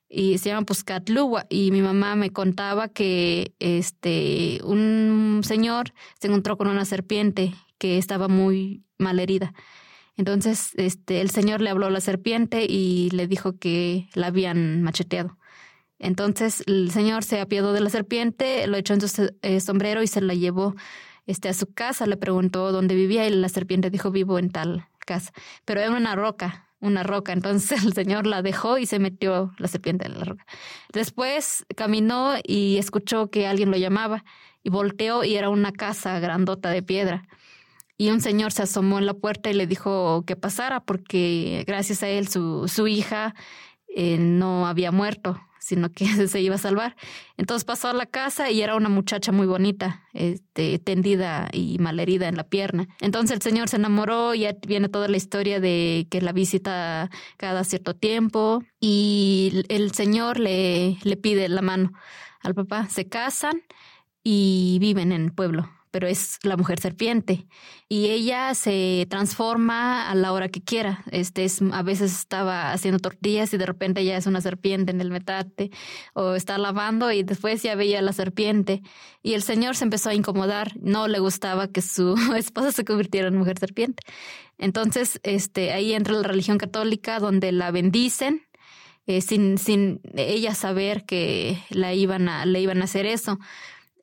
y 0.08 0.38
se 0.38 0.50
llama 0.50 0.66
Puscatluwa 0.66 1.46
y 1.50 1.70
mi 1.70 1.82
mamá 1.82 2.16
me 2.16 2.30
contaba 2.30 2.88
que 2.88 3.54
este 3.58 4.60
un 4.64 5.42
señor 5.44 5.92
se 6.18 6.28
encontró 6.28 6.56
con 6.56 6.68
una 6.68 6.84
serpiente 6.84 7.54
que 7.78 7.98
estaba 7.98 8.28
muy 8.28 8.82
mal 8.98 9.20
herida. 9.20 9.52
Entonces, 10.16 10.72
este 10.76 11.20
el 11.20 11.30
señor 11.30 11.60
le 11.60 11.70
habló 11.70 11.86
a 11.86 11.90
la 11.90 12.00
serpiente 12.00 12.66
y 12.68 13.10
le 13.10 13.26
dijo 13.28 13.58
que 13.58 14.08
la 14.14 14.28
habían 14.28 14.82
macheteado. 14.82 15.38
Entonces, 15.98 16.62
el 16.66 16.90
señor 16.90 17.24
se 17.24 17.40
apiadó 17.40 17.72
de 17.72 17.80
la 17.80 17.90
serpiente, 17.90 18.66
lo 18.66 18.76
echó 18.76 18.94
en 18.94 19.00
su 19.00 19.32
eh, 19.42 19.60
sombrero 19.60 20.02
y 20.02 20.06
se 20.06 20.20
la 20.20 20.34
llevó 20.34 20.74
este 21.26 21.48
a 21.48 21.54
su 21.54 21.72
casa, 21.72 22.06
le 22.06 22.16
preguntó 22.16 22.72
dónde 22.72 22.94
vivía 22.94 23.26
y 23.26 23.30
la 23.30 23.48
serpiente 23.48 23.90
dijo 23.90 24.10
vivo 24.10 24.38
en 24.38 24.50
tal 24.50 24.88
casa, 25.06 25.32
pero 25.64 25.80
era 25.80 25.90
una 25.90 26.14
roca 26.14 26.67
una 26.80 27.02
roca. 27.02 27.32
Entonces 27.32 27.82
el 27.84 27.92
Señor 27.92 28.26
la 28.26 28.42
dejó 28.42 28.78
y 28.78 28.86
se 28.86 28.98
metió 28.98 29.52
la 29.58 29.68
serpiente 29.68 30.06
en 30.06 30.18
la 30.18 30.24
roca. 30.24 30.46
Después 30.92 31.64
caminó 31.76 32.34
y 32.42 32.78
escuchó 32.78 33.30
que 33.30 33.46
alguien 33.46 33.70
lo 33.70 33.76
llamaba 33.76 34.24
y 34.62 34.70
volteó 34.70 35.24
y 35.24 35.36
era 35.36 35.50
una 35.50 35.72
casa 35.72 36.18
grandota 36.20 36.70
de 36.70 36.82
piedra. 36.82 37.26
Y 37.96 38.10
un 38.10 38.20
señor 38.20 38.52
se 38.52 38.62
asomó 38.62 38.98
en 39.00 39.06
la 39.06 39.14
puerta 39.14 39.50
y 39.50 39.54
le 39.54 39.66
dijo 39.66 40.22
que 40.24 40.36
pasara 40.36 40.80
porque 40.80 41.64
gracias 41.66 42.04
a 42.04 42.08
él 42.08 42.28
su, 42.28 42.68
su 42.68 42.86
hija 42.86 43.34
eh, 43.88 44.18
no 44.18 44.68
había 44.68 44.92
muerto 44.92 45.40
sino 45.68 45.92
que 45.92 46.06
se 46.28 46.40
iba 46.40 46.54
a 46.54 46.58
salvar. 46.58 46.96
Entonces 47.36 47.64
pasó 47.64 47.88
a 47.88 47.92
la 47.92 48.06
casa 48.06 48.50
y 48.50 48.62
era 48.62 48.74
una 48.74 48.88
muchacha 48.88 49.32
muy 49.32 49.46
bonita, 49.46 50.02
este, 50.14 50.78
tendida 50.78 51.48
y 51.52 51.78
malherida 51.78 52.28
en 52.28 52.36
la 52.36 52.44
pierna. 52.44 52.88
Entonces 53.00 53.36
el 53.36 53.42
señor 53.42 53.68
se 53.68 53.76
enamoró 53.76 54.34
y 54.34 54.40
ya 54.40 54.56
viene 54.66 54.88
toda 54.88 55.08
la 55.08 55.18
historia 55.18 55.60
de 55.60 56.06
que 56.10 56.22
la 56.22 56.32
visita 56.32 57.10
cada 57.36 57.64
cierto 57.64 57.94
tiempo 57.94 58.62
y 58.80 59.64
el 59.68 59.92
señor 59.92 60.40
le, 60.40 60.96
le 61.02 61.16
pide 61.16 61.48
la 61.48 61.62
mano 61.62 61.92
al 62.40 62.54
papá. 62.54 62.88
Se 62.88 63.06
casan 63.06 63.62
y 64.24 64.78
viven 64.80 65.12
en 65.12 65.24
el 65.24 65.32
pueblo 65.32 65.68
pero 65.98 66.06
es 66.06 66.38
la 66.44 66.56
mujer 66.56 66.78
serpiente 66.78 67.48
y 67.88 68.10
ella 68.10 68.54
se 68.54 69.04
transforma 69.10 70.08
a 70.08 70.14
la 70.14 70.32
hora 70.32 70.48
que 70.48 70.62
quiera. 70.62 71.02
Este 71.10 71.44
es, 71.44 71.60
a 71.72 71.82
veces 71.82 72.16
estaba 72.16 72.70
haciendo 72.70 73.00
tortillas 73.00 73.52
y 73.52 73.56
de 73.56 73.66
repente 73.66 74.04
ya 74.04 74.16
es 74.16 74.26
una 74.26 74.40
serpiente 74.40 74.92
en 74.92 75.00
el 75.00 75.10
metate 75.10 75.72
o 76.14 76.36
está 76.36 76.56
lavando 76.56 77.10
y 77.10 77.24
después 77.24 77.64
ya 77.64 77.74
veía 77.74 78.00
la 78.00 78.12
serpiente 78.12 78.80
y 79.24 79.34
el 79.34 79.42
señor 79.42 79.74
se 79.74 79.82
empezó 79.82 80.10
a 80.10 80.14
incomodar, 80.14 80.70
no 80.80 81.08
le 81.08 81.18
gustaba 81.18 81.66
que 81.66 81.82
su 81.82 82.14
esposa 82.36 82.70
se 82.70 82.84
convirtiera 82.84 83.26
en 83.26 83.36
mujer 83.36 83.58
serpiente. 83.58 84.04
Entonces, 84.56 85.18
este 85.24 85.72
ahí 85.72 85.94
entra 85.94 86.14
la 86.14 86.22
religión 86.22 86.58
católica 86.58 87.18
donde 87.18 87.50
la 87.50 87.72
bendicen 87.72 88.46
eh, 89.08 89.20
sin, 89.20 89.58
sin 89.58 90.00
ella 90.14 90.54
saber 90.54 91.06
que 91.06 91.58
la 91.70 91.92
iban 91.92 92.28
a, 92.28 92.46
le 92.46 92.60
iban 92.60 92.82
a 92.82 92.84
hacer 92.84 93.04
eso. 93.04 93.40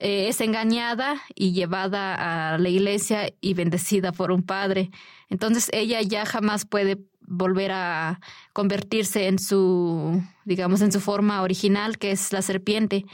Eh, 0.05 0.27
es 0.27 0.39
engañada 0.39 1.19
y 1.33 1.53
llevada 1.53 2.53
a 2.53 2.59
la 2.59 2.69
iglesia 2.69 3.33
y 3.41 3.55
bendecida 3.55 4.11
por 4.11 4.31
un 4.31 4.43
padre. 4.43 4.91
Entonces 5.29 5.67
ella 5.73 5.99
ya 6.03 6.27
jamás 6.27 6.63
puede 6.63 6.99
volver 7.21 7.71
a 7.71 8.19
convertirse 8.53 9.25
en 9.25 9.39
su, 9.39 10.21
digamos, 10.43 10.81
en 10.81 10.91
su 10.91 10.99
forma 10.99 11.41
original, 11.41 11.97
que 11.97 12.11
es 12.11 12.31
la 12.33 12.43
serpiente. 12.43 13.05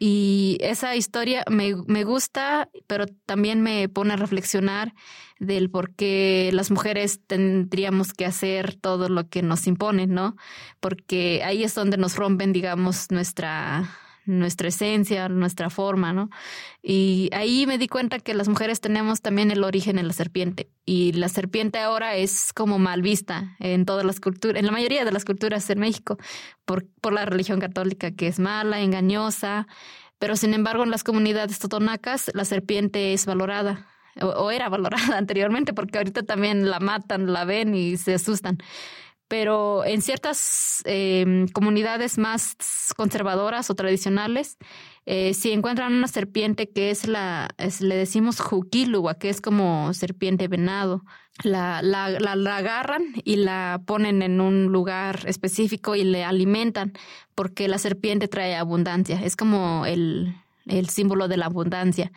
Y 0.00 0.58
esa 0.60 0.96
historia 0.96 1.44
me, 1.48 1.76
me 1.86 2.02
gusta, 2.02 2.68
pero 2.88 3.06
también 3.24 3.60
me 3.62 3.88
pone 3.88 4.14
a 4.14 4.16
reflexionar 4.16 4.94
del 5.38 5.70
por 5.70 5.94
qué 5.94 6.50
las 6.52 6.72
mujeres 6.72 7.20
tendríamos 7.24 8.14
que 8.14 8.26
hacer 8.26 8.74
todo 8.74 9.08
lo 9.08 9.28
que 9.28 9.42
nos 9.42 9.68
imponen, 9.68 10.12
¿no? 10.12 10.34
Porque 10.80 11.42
ahí 11.44 11.62
es 11.62 11.72
donde 11.76 11.98
nos 11.98 12.16
rompen, 12.16 12.52
digamos, 12.52 13.12
nuestra 13.12 13.96
nuestra 14.24 14.68
esencia, 14.68 15.28
nuestra 15.28 15.70
forma, 15.70 16.12
¿no? 16.12 16.30
Y 16.82 17.30
ahí 17.32 17.66
me 17.66 17.78
di 17.78 17.88
cuenta 17.88 18.18
que 18.18 18.34
las 18.34 18.48
mujeres 18.48 18.80
tenemos 18.80 19.20
también 19.20 19.50
el 19.50 19.64
origen 19.64 19.98
en 19.98 20.06
la 20.06 20.12
serpiente. 20.12 20.70
Y 20.84 21.12
la 21.12 21.28
serpiente 21.28 21.78
ahora 21.78 22.16
es 22.16 22.52
como 22.52 22.78
mal 22.78 23.02
vista 23.02 23.56
en 23.58 23.84
todas 23.84 24.04
las 24.04 24.20
culturas, 24.20 24.58
en 24.58 24.66
la 24.66 24.72
mayoría 24.72 25.04
de 25.04 25.12
las 25.12 25.24
culturas 25.24 25.68
en 25.70 25.80
México, 25.80 26.18
por, 26.64 26.86
por 27.00 27.12
la 27.12 27.24
religión 27.24 27.60
católica, 27.60 28.10
que 28.12 28.26
es 28.26 28.38
mala, 28.38 28.80
engañosa. 28.80 29.66
Pero 30.18 30.36
sin 30.36 30.54
embargo, 30.54 30.84
en 30.84 30.90
las 30.90 31.04
comunidades 31.04 31.58
totonacas, 31.58 32.30
la 32.34 32.44
serpiente 32.44 33.12
es 33.12 33.26
valorada 33.26 33.88
o, 34.20 34.50
era 34.50 34.68
valorada 34.68 35.16
anteriormente, 35.18 35.72
porque 35.72 35.98
ahorita 35.98 36.22
también 36.22 36.68
la 36.70 36.80
matan, 36.80 37.32
la 37.32 37.44
ven 37.44 37.74
y 37.74 37.96
se 37.96 38.14
asustan 38.14 38.58
pero 39.32 39.82
en 39.86 40.02
ciertas 40.02 40.82
em, 40.84 41.48
comunidades 41.48 42.18
más 42.18 42.54
conservadoras 42.98 43.70
o 43.70 43.74
tradicionales, 43.74 44.58
eh, 45.06 45.32
si 45.32 45.52
encuentran 45.52 45.94
una 45.94 46.06
serpiente 46.06 46.68
que 46.68 46.90
es 46.90 47.08
la, 47.08 47.48
le 47.80 47.96
decimos 47.96 48.40
juquilua, 48.40 49.14
que 49.14 49.30
es 49.30 49.40
como 49.40 49.94
serpiente 49.94 50.48
venado, 50.48 51.02
la, 51.44 51.80
la, 51.80 52.10
la, 52.10 52.56
agarran 52.58 53.04
y 53.24 53.36
la 53.36 53.80
ponen 53.86 54.20
en 54.20 54.42
un 54.42 54.66
lugar 54.66 55.20
específico 55.24 55.96
y 55.96 56.04
le 56.04 56.24
alimentan, 56.24 56.92
porque 57.34 57.68
la 57.68 57.78
serpiente 57.78 58.28
trae 58.28 58.54
abundancia, 58.54 59.18
es 59.24 59.34
como 59.34 59.86
el, 59.86 60.34
el 60.66 60.88
símbolo 60.88 61.28
de 61.28 61.36
la 61.36 61.46
abundancia 61.46 62.12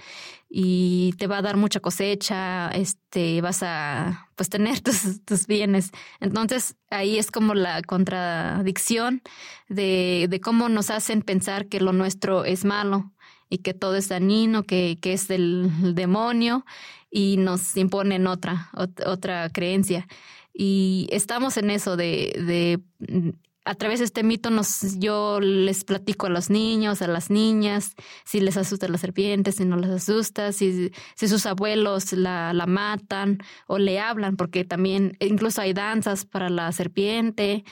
y 0.50 1.14
te 1.18 1.28
va 1.28 1.40
a 1.40 1.42
dar 1.42 1.58
mucha 1.58 1.80
cosecha, 1.80 2.70
este, 2.70 3.42
vas 3.42 3.62
a 3.64 4.30
pues 4.36 4.50
tener 4.50 4.80
tus, 4.82 5.24
tus 5.26 5.48
bienes. 5.48 5.92
Entonces 6.20 6.76
ahí 6.90 7.18
es 7.18 7.32
como 7.32 7.54
la 7.54 7.82
contradicción 7.82 9.22
de, 9.68 10.28
de 10.30 10.40
cómo 10.40 10.70
nos 10.70 10.90
hacen 10.90 11.22
pensar 11.22 11.68
que 11.68 11.82
lo 11.82 11.94
nuestro 11.94 12.46
es 12.46 12.66
malo 12.66 13.12
y 13.50 13.60
que 13.60 13.74
todo 13.74 13.96
es 13.96 14.10
dañino, 14.10 14.64
que, 14.64 14.98
que 15.02 15.14
es 15.14 15.28
del 15.28 15.96
demonio 15.96 16.66
y 17.10 17.38
nos 17.38 17.76
imponen 17.78 18.28
otra, 18.28 18.70
otra 19.06 19.50
creencia. 19.50 20.08
Y 20.54 21.08
estamos 21.12 21.58
en 21.58 21.70
eso 21.70 21.98
de, 21.98 22.82
de 23.00 23.34
a 23.66 23.74
través 23.74 24.00
de 24.00 24.06
este 24.06 24.24
mito 24.24 24.52
nos, 24.52 25.00
yo 25.00 25.40
les 25.40 25.84
platico 25.84 26.28
a 26.28 26.30
los 26.30 26.50
niños, 26.52 27.02
a 27.02 27.08
las 27.08 27.32
niñas, 27.32 27.96
si 28.24 28.40
les 28.40 28.58
asusta 28.58 28.88
la 28.88 29.00
serpiente, 29.00 29.52
si 29.52 29.66
no 29.66 29.76
les 29.76 29.90
asusta, 29.90 30.52
si, 30.52 30.92
si 31.16 31.28
sus 31.28 31.46
abuelos 31.48 32.14
la, 32.14 32.54
la 32.54 32.68
matan 32.68 33.40
o 33.66 33.80
le 33.80 34.00
hablan, 34.00 34.38
porque 34.38 34.66
también 34.66 35.18
incluso 35.20 35.62
hay 35.62 35.74
danzas 35.74 36.26
para 36.26 36.50
la 36.50 36.72
serpiente 36.72 37.66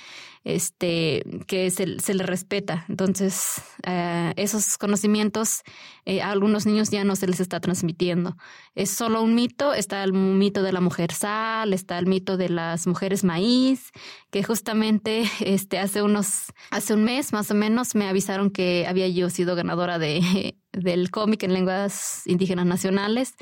este, 0.43 1.23
que 1.47 1.71
se, 1.71 1.85
le 1.85 2.23
respeta. 2.23 2.85
Entonces, 2.89 3.61
eh, 3.85 4.33
esos 4.35 4.77
conocimientos 4.77 5.61
eh, 6.05 6.21
a 6.21 6.31
algunos 6.31 6.65
niños 6.65 6.89
ya 6.89 7.03
no 7.03 7.15
se 7.15 7.27
les 7.27 7.39
está 7.39 7.59
transmitiendo. 7.59 8.35
Es 8.75 8.89
solo 8.89 9.21
un 9.21 9.35
mito, 9.35 9.73
está 9.73 10.03
el 10.03 10.13
mito 10.13 10.63
de 10.63 10.73
la 10.73 10.81
mujer 10.81 11.13
sal, 11.13 11.73
está 11.73 11.97
el 11.97 12.07
mito 12.07 12.37
de 12.37 12.49
las 12.49 12.87
mujeres 12.87 13.23
maíz, 13.23 13.91
que 14.31 14.43
justamente 14.43 15.23
este, 15.39 15.79
hace 15.79 16.01
unos, 16.01 16.53
hace 16.71 16.93
un 16.93 17.03
mes 17.03 17.33
más 17.33 17.49
o 17.51 17.55
menos 17.55 17.95
me 17.95 18.07
avisaron 18.07 18.49
que 18.49 18.85
había 18.87 19.07
yo 19.07 19.29
sido 19.29 19.55
ganadora 19.55 19.99
de, 19.99 20.57
del 20.73 21.09
cómic 21.11 21.43
en 21.43 21.53
lenguas 21.53 22.23
indígenas 22.25 22.65
nacionales 22.65 23.35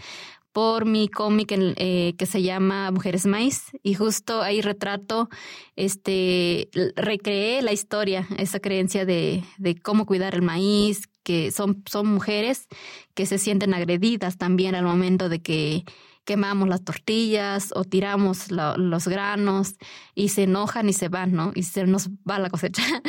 por 0.51 0.85
mi 0.85 1.07
cómic 1.07 1.51
eh, 1.51 2.13
que 2.17 2.25
se 2.25 2.41
llama 2.41 2.91
Mujeres 2.91 3.25
Maíz 3.25 3.71
y 3.83 3.93
justo 3.93 4.41
ahí 4.41 4.61
retrato, 4.61 5.29
este, 5.75 6.69
recreé 6.95 7.61
la 7.61 7.71
historia, 7.71 8.27
esa 8.37 8.59
creencia 8.59 9.05
de, 9.05 9.43
de 9.57 9.75
cómo 9.75 10.05
cuidar 10.05 10.35
el 10.35 10.41
maíz, 10.41 11.07
que 11.23 11.51
son, 11.51 11.83
son 11.89 12.07
mujeres 12.07 12.67
que 13.13 13.25
se 13.25 13.37
sienten 13.37 13.73
agredidas 13.73 14.37
también 14.37 14.75
al 14.75 14.85
momento 14.85 15.29
de 15.29 15.41
que 15.41 15.85
quemamos 16.25 16.69
las 16.69 16.83
tortillas 16.83 17.71
o 17.75 17.83
tiramos 17.83 18.51
los 18.51 19.07
granos 19.07 19.75
y 20.15 20.29
se 20.29 20.43
enojan 20.43 20.89
y 20.89 20.93
se 20.93 21.09
van, 21.09 21.33
¿no? 21.33 21.51
Y 21.55 21.63
se 21.63 21.85
nos 21.85 22.09
va 22.29 22.39
la 22.39 22.49
cosecha. 22.49 22.83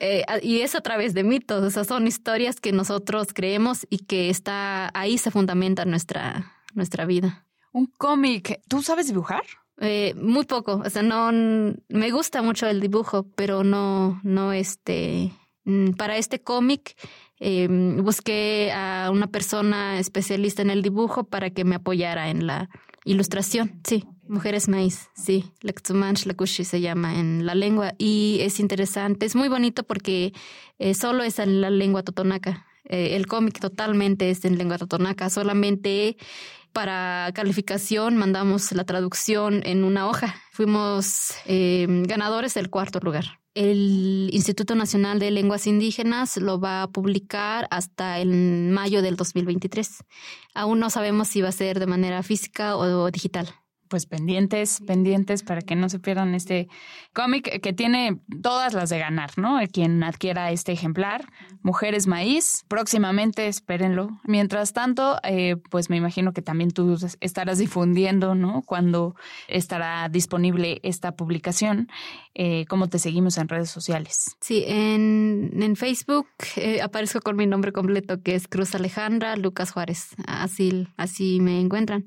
Eh, 0.00 0.24
y 0.44 0.60
es 0.60 0.76
a 0.76 0.80
través 0.80 1.12
de 1.12 1.24
mitos, 1.24 1.60
o 1.60 1.70
sea, 1.72 1.82
son 1.82 2.06
historias 2.06 2.60
que 2.60 2.70
nosotros 2.70 3.26
creemos 3.34 3.84
y 3.90 3.98
que 3.98 4.30
está 4.30 4.92
ahí 4.94 5.18
se 5.18 5.32
fundamenta 5.32 5.84
nuestra, 5.86 6.52
nuestra 6.78 7.04
vida. 7.04 7.44
Un 7.72 7.86
cómic, 7.86 8.60
¿tú 8.68 8.82
sabes 8.82 9.08
dibujar? 9.08 9.42
Eh, 9.80 10.14
muy 10.16 10.44
poco, 10.44 10.82
o 10.84 10.90
sea, 10.90 11.02
no, 11.02 11.30
me 11.88 12.10
gusta 12.10 12.42
mucho 12.42 12.66
el 12.66 12.80
dibujo, 12.80 13.26
pero 13.36 13.62
no, 13.62 14.20
no 14.24 14.52
este, 14.52 15.32
mm, 15.64 15.90
para 15.90 16.16
este 16.16 16.40
cómic 16.40 16.96
em, 17.38 18.02
busqué 18.02 18.72
a 18.72 19.10
una 19.12 19.28
persona 19.28 20.00
especialista 20.00 20.62
en 20.62 20.70
el 20.70 20.82
dibujo 20.82 21.24
para 21.24 21.50
que 21.50 21.64
me 21.64 21.76
apoyara 21.76 22.30
en 22.30 22.46
la 22.46 22.68
ilustración, 23.04 23.80
sí. 23.84 24.04
Mujeres 24.28 24.68
Maíz, 24.68 25.08
sí, 25.14 25.52
Lectumanch 25.62 26.26
Lakushi 26.26 26.64
se 26.64 26.82
llama 26.82 27.18
en 27.18 27.46
la 27.46 27.54
lengua 27.54 27.94
y 27.96 28.38
es 28.42 28.60
interesante, 28.60 29.24
es 29.24 29.34
muy 29.34 29.48
bonito 29.48 29.84
porque 29.84 30.34
eh, 30.78 30.92
solo 30.92 31.22
es 31.22 31.38
en 31.38 31.62
la 31.62 31.70
lengua 31.70 32.02
totonaca. 32.02 32.66
Eh, 32.84 33.16
el 33.16 33.26
cómic 33.26 33.58
totalmente 33.58 34.28
es 34.30 34.44
en 34.44 34.58
lengua 34.58 34.76
totonaca, 34.76 35.30
solamente 35.30 36.18
para 36.72 37.30
calificación 37.34 38.16
mandamos 38.16 38.72
la 38.72 38.84
traducción 38.84 39.62
en 39.64 39.84
una 39.84 40.08
hoja. 40.08 40.34
Fuimos 40.52 41.32
em, 41.46 42.02
ganadores 42.04 42.54
del 42.54 42.70
cuarto 42.70 43.00
lugar. 43.00 43.40
El 43.54 44.30
Instituto 44.32 44.74
Nacional 44.74 45.18
de 45.18 45.30
Lenguas 45.30 45.66
Indígenas 45.66 46.36
lo 46.36 46.60
va 46.60 46.82
a 46.82 46.90
publicar 46.90 47.66
hasta 47.70 48.18
el 48.18 48.70
mayo 48.70 49.02
del 49.02 49.16
2023. 49.16 50.04
Aún 50.54 50.78
no 50.78 50.90
sabemos 50.90 51.28
si 51.28 51.42
va 51.42 51.48
a 51.48 51.52
ser 51.52 51.80
de 51.80 51.86
manera 51.86 52.22
física 52.22 52.76
o 52.76 53.10
digital 53.10 53.52
pues 53.88 54.06
pendientes, 54.06 54.80
pendientes 54.86 55.42
para 55.42 55.62
que 55.62 55.76
no 55.76 55.88
se 55.88 55.98
pierdan 55.98 56.34
este 56.34 56.68
cómic 57.12 57.60
que 57.60 57.72
tiene 57.72 58.20
todas 58.42 58.74
las 58.74 58.90
de 58.90 58.98
ganar, 58.98 59.30
¿no? 59.36 59.58
Quien 59.72 60.02
adquiera 60.02 60.50
este 60.50 60.72
ejemplar, 60.72 61.26
Mujeres 61.62 62.06
Maíz, 62.06 62.64
próximamente 62.68 63.48
espérenlo. 63.48 64.20
Mientras 64.24 64.72
tanto, 64.72 65.18
eh, 65.22 65.56
pues 65.70 65.90
me 65.90 65.96
imagino 65.96 66.32
que 66.32 66.42
también 66.42 66.70
tú 66.70 66.96
estarás 67.20 67.58
difundiendo, 67.58 68.34
¿no? 68.34 68.62
Cuando 68.62 69.16
estará 69.48 70.08
disponible 70.08 70.80
esta 70.82 71.12
publicación, 71.12 71.88
eh, 72.34 72.66
¿cómo 72.68 72.88
te 72.88 72.98
seguimos 72.98 73.38
en 73.38 73.48
redes 73.48 73.70
sociales? 73.70 74.36
Sí, 74.40 74.64
en, 74.66 75.50
en 75.60 75.76
Facebook 75.76 76.28
eh, 76.56 76.80
aparezco 76.82 77.20
con 77.20 77.36
mi 77.36 77.46
nombre 77.46 77.72
completo 77.72 78.22
que 78.22 78.34
es 78.34 78.48
Cruz 78.48 78.74
Alejandra 78.74 79.36
Lucas 79.36 79.72
Juárez, 79.72 80.14
así, 80.26 80.88
así 80.96 81.40
me 81.40 81.60
encuentran. 81.60 82.04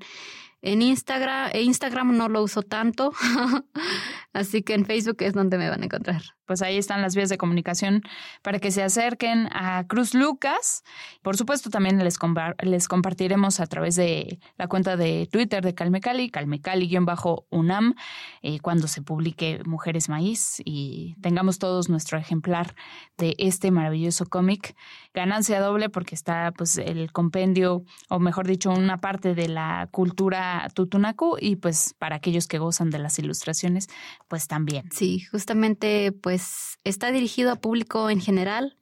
En 0.62 0.82
Instagram, 0.82 1.50
e 1.54 1.62
Instagram 1.64 2.16
no 2.16 2.30
lo 2.30 2.44
uso 2.44 2.62
tanto, 2.62 3.14
así 4.34 4.62
que 4.62 4.74
en 4.74 4.86
Facebook 4.86 5.18
es 5.22 5.34
donde 5.34 5.58
me 5.58 5.70
van 5.70 5.82
a 5.82 5.86
encontrar 5.86 6.22
pues 6.52 6.62
ahí 6.64 6.78
están 6.78 7.02
las 7.02 7.16
vías 7.16 7.30
de 7.30 7.38
comunicación 7.38 8.02
para 8.42 8.60
que 8.60 8.72
se 8.72 8.84
acerquen 8.84 9.48
a 9.54 9.86
Cruz 9.88 10.14
Lucas. 10.14 10.84
Por 11.22 11.38
supuesto, 11.38 11.70
también 11.70 11.98
les, 12.04 12.20
les 12.64 12.88
compartiremos 12.90 13.62
a 13.62 13.68
través 13.68 13.96
de 13.96 14.38
la 14.58 14.68
cuenta 14.68 14.98
de 14.98 15.30
Twitter 15.32 15.64
de 15.64 15.74
Calmecali, 15.74 16.30
Calmecali-UNAM, 16.30 17.96
eh, 18.42 18.60
cuando 18.60 18.90
se 18.90 19.02
publique 19.02 19.62
Mujeres 19.66 20.10
Maíz 20.10 20.62
y 20.66 21.16
tengamos 21.22 21.58
todos 21.58 21.88
nuestro 21.88 22.18
ejemplar 22.18 22.76
de 23.18 23.34
este 23.38 23.72
maravilloso 23.72 24.26
cómic. 24.26 24.76
Ganancia 25.14 25.62
doble 25.62 25.88
porque 25.88 26.16
está 26.16 26.52
pues 26.52 26.78
el 26.78 27.14
compendio, 27.14 27.86
o 28.10 28.20
mejor 28.20 28.46
dicho, 28.46 28.72
una 28.72 29.00
parte 29.00 29.36
de 29.36 29.48
la 29.48 29.88
cultura 29.90 30.51
tutunacu 30.74 31.38
y 31.40 31.56
pues 31.56 31.96
para 31.98 32.16
aquellos 32.16 32.48
que 32.48 32.60
gozan 32.60 32.90
de 32.90 33.00
las 33.00 33.18
ilustraciones, 33.20 33.88
pues 34.28 34.48
también. 34.48 34.90
Sí, 34.92 35.22
justamente 35.32 36.12
pues, 36.12 36.78
está 36.84 37.12
dirigido 37.12 37.52
a 37.52 37.56
público 37.56 38.10
en 38.10 38.22
general, 38.22 38.78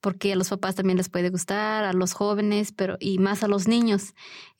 porque 0.00 0.32
a 0.32 0.36
los 0.36 0.48
papás 0.48 0.74
también 0.74 0.96
les 0.96 1.08
puede 1.08 1.30
gustar, 1.30 1.84
a 1.84 1.92
los 1.92 2.12
jóvenes, 2.12 2.72
pero 2.72 2.96
y 3.00 3.18
más 3.18 3.42
a 3.42 3.48
los 3.48 3.68
niños, 3.68 4.14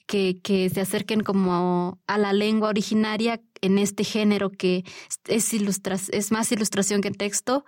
que, 0.07 0.41
que 0.43 0.69
se 0.71 0.81
acerquen 0.81 1.21
como 1.21 2.01
a 2.07 2.19
la 2.19 2.33
lengua 2.33 2.69
originaria 2.69 3.41
en 3.61 3.79
este 3.79 4.05
género 4.05 4.51
que 4.51 4.85
es, 5.27 5.55
ilustra 5.55 5.97
es 6.11 6.33
más 6.33 6.53
ilustración 6.53 7.01
que 7.01 7.11
texto 7.13 7.65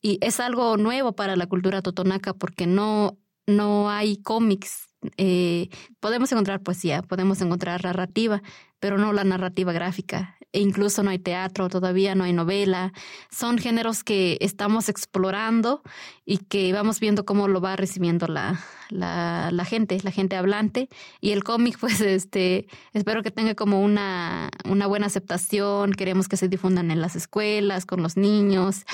y 0.00 0.18
es 0.20 0.40
algo 0.40 0.76
nuevo 0.76 1.12
para 1.12 1.36
la 1.36 1.46
cultura 1.46 1.82
totonaca 1.82 2.34
porque 2.34 2.66
no, 2.66 3.18
no 3.46 3.90
hay 3.90 4.18
cómics. 4.18 4.89
Eh, 5.16 5.68
podemos 6.00 6.30
encontrar 6.32 6.62
poesía, 6.62 7.02
podemos 7.02 7.40
encontrar 7.40 7.84
narrativa, 7.84 8.42
pero 8.80 8.98
no 8.98 9.12
la 9.12 9.24
narrativa 9.24 9.72
gráfica 9.72 10.36
e 10.52 10.60
incluso 10.60 11.02
no 11.02 11.10
hay 11.10 11.18
teatro, 11.18 11.68
todavía 11.68 12.14
no 12.14 12.24
hay 12.24 12.32
novela. 12.32 12.92
Son 13.30 13.58
géneros 13.58 14.02
que 14.02 14.36
estamos 14.40 14.88
explorando 14.88 15.82
y 16.26 16.38
que 16.38 16.72
vamos 16.72 16.98
viendo 16.98 17.24
cómo 17.24 17.46
lo 17.46 17.60
va 17.60 17.76
recibiendo 17.76 18.26
la, 18.26 18.60
la, 18.88 19.50
la 19.52 19.64
gente, 19.64 19.98
la 20.02 20.10
gente 20.10 20.36
hablante. 20.36 20.88
Y 21.20 21.30
el 21.30 21.44
cómic, 21.44 21.78
pues, 21.80 22.00
este, 22.00 22.66
espero 22.92 23.22
que 23.22 23.30
tenga 23.30 23.54
como 23.54 23.80
una, 23.80 24.50
una 24.64 24.86
buena 24.86 25.06
aceptación. 25.06 25.92
Queremos 25.92 26.28
que 26.28 26.36
se 26.36 26.48
difundan 26.48 26.90
en 26.90 27.00
las 27.00 27.14
escuelas, 27.14 27.86
con 27.86 28.02
los 28.02 28.16
niños. 28.16 28.84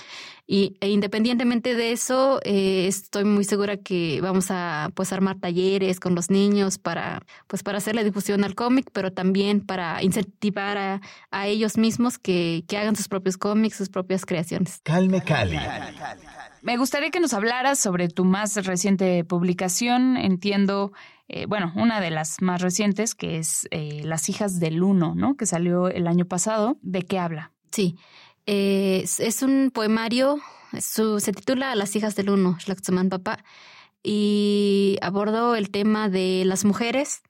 Y 0.48 0.76
e 0.80 0.90
independientemente 0.90 1.74
de 1.74 1.90
eso, 1.90 2.40
eh, 2.44 2.86
estoy 2.86 3.24
muy 3.24 3.42
segura 3.42 3.78
que 3.78 4.20
vamos 4.20 4.50
a 4.50 4.90
pues 4.94 5.12
armar 5.12 5.40
talleres 5.40 5.98
con 5.98 6.14
los 6.14 6.30
niños 6.30 6.78
para 6.78 7.26
pues 7.48 7.64
para 7.64 7.78
hacer 7.78 7.96
la 7.96 8.04
difusión 8.04 8.44
al 8.44 8.54
cómic, 8.54 8.90
pero 8.92 9.12
también 9.12 9.60
para 9.60 9.75
incentivar 10.02 10.78
a, 10.78 11.00
a 11.30 11.46
ellos 11.46 11.76
mismos 11.76 12.18
que, 12.18 12.64
que, 12.68 12.76
hagan 12.78 12.96
sus 12.96 13.08
propios 13.08 13.36
cómics, 13.36 13.76
sus 13.76 13.88
propias 13.88 14.24
creaciones. 14.24 14.80
Calme 14.82 15.22
Cali. 15.22 15.58
Me 16.62 16.76
gustaría 16.78 17.10
que 17.10 17.20
nos 17.20 17.32
hablaras 17.32 17.78
sobre 17.78 18.08
tu 18.08 18.24
más 18.24 18.56
reciente 18.66 19.22
publicación. 19.24 20.16
Entiendo, 20.16 20.92
eh, 21.28 21.46
bueno, 21.46 21.72
una 21.76 22.00
de 22.00 22.10
las 22.10 22.42
más 22.42 22.60
recientes, 22.60 23.14
que 23.14 23.38
es 23.38 23.68
eh, 23.70 24.02
Las 24.04 24.28
hijas 24.28 24.58
del 24.58 24.82
uno, 24.82 25.14
¿no? 25.14 25.36
Que 25.36 25.46
salió 25.46 25.88
el 25.88 26.08
año 26.08 26.26
pasado. 26.26 26.76
¿De 26.82 27.02
qué 27.02 27.20
habla? 27.20 27.52
Sí. 27.70 27.96
Eh, 28.46 29.04
es, 29.04 29.42
un 29.42 29.70
poemario, 29.72 30.40
su, 30.80 31.20
se 31.20 31.32
titula 31.32 31.74
Las 31.76 31.94
hijas 31.94 32.16
del 32.16 32.30
uno, 32.30 32.58
Papá, 33.10 33.44
y 34.02 34.98
abordo 35.02 35.56
el 35.56 35.70
tema 35.70 36.08
de 36.08 36.42
las 36.46 36.64
mujeres 36.64 37.22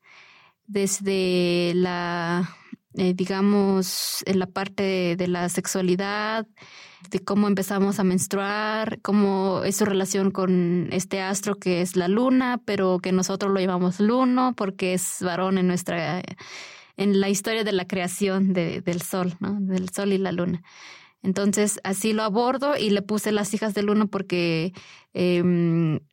desde 0.67 1.73
la, 1.75 2.57
eh, 2.95 3.15
digamos, 3.15 4.23
en 4.27 4.39
la 4.39 4.47
parte 4.47 5.17
de, 5.17 5.29
la 5.29 5.49
sexualidad, 5.49 6.47
de 7.11 7.21
cómo 7.21 7.47
empezamos 7.47 7.99
a 7.99 8.05
menstruar, 8.05 9.01
cómo 9.03 9.63
es 9.65 9.77
su 9.77 9.85
relación 9.85 10.31
con 10.31 10.89
este 10.93 11.21
astro 11.21 11.57
que 11.57 11.83
es 11.83 11.97
la 11.97 12.09
luna, 12.09 12.61
pero 12.65 12.99
que 12.99 13.13
nosotros 13.13 13.53
lo 13.53 13.61
llamamos 13.61 14.01
luno 14.01 14.55
porque 14.57 14.95
es 14.95 15.19
varón 15.21 15.59
en 15.59 15.69
nuestra 15.69 16.23
en 16.97 17.21
la 17.21 17.29
historia 17.29 17.63
de 17.63 17.73
la 17.73 17.87
creación 17.87 18.55
del 18.55 19.03
sol, 19.03 19.35
¿no? 19.41 19.59
Del 19.61 19.91
sol 19.91 20.13
y 20.13 20.19
la 20.19 20.33
luna. 20.33 20.63
Entonces, 21.23 21.81
así 21.83 22.13
lo 22.13 22.23
abordo 22.23 22.77
y 22.79 22.91
le 22.91 23.03
puse 23.03 23.33
las 23.33 23.53
hijas 23.53 23.75
del 23.75 23.87
Luno 23.87 24.07
porque 24.07 24.73
eh, 25.13 25.43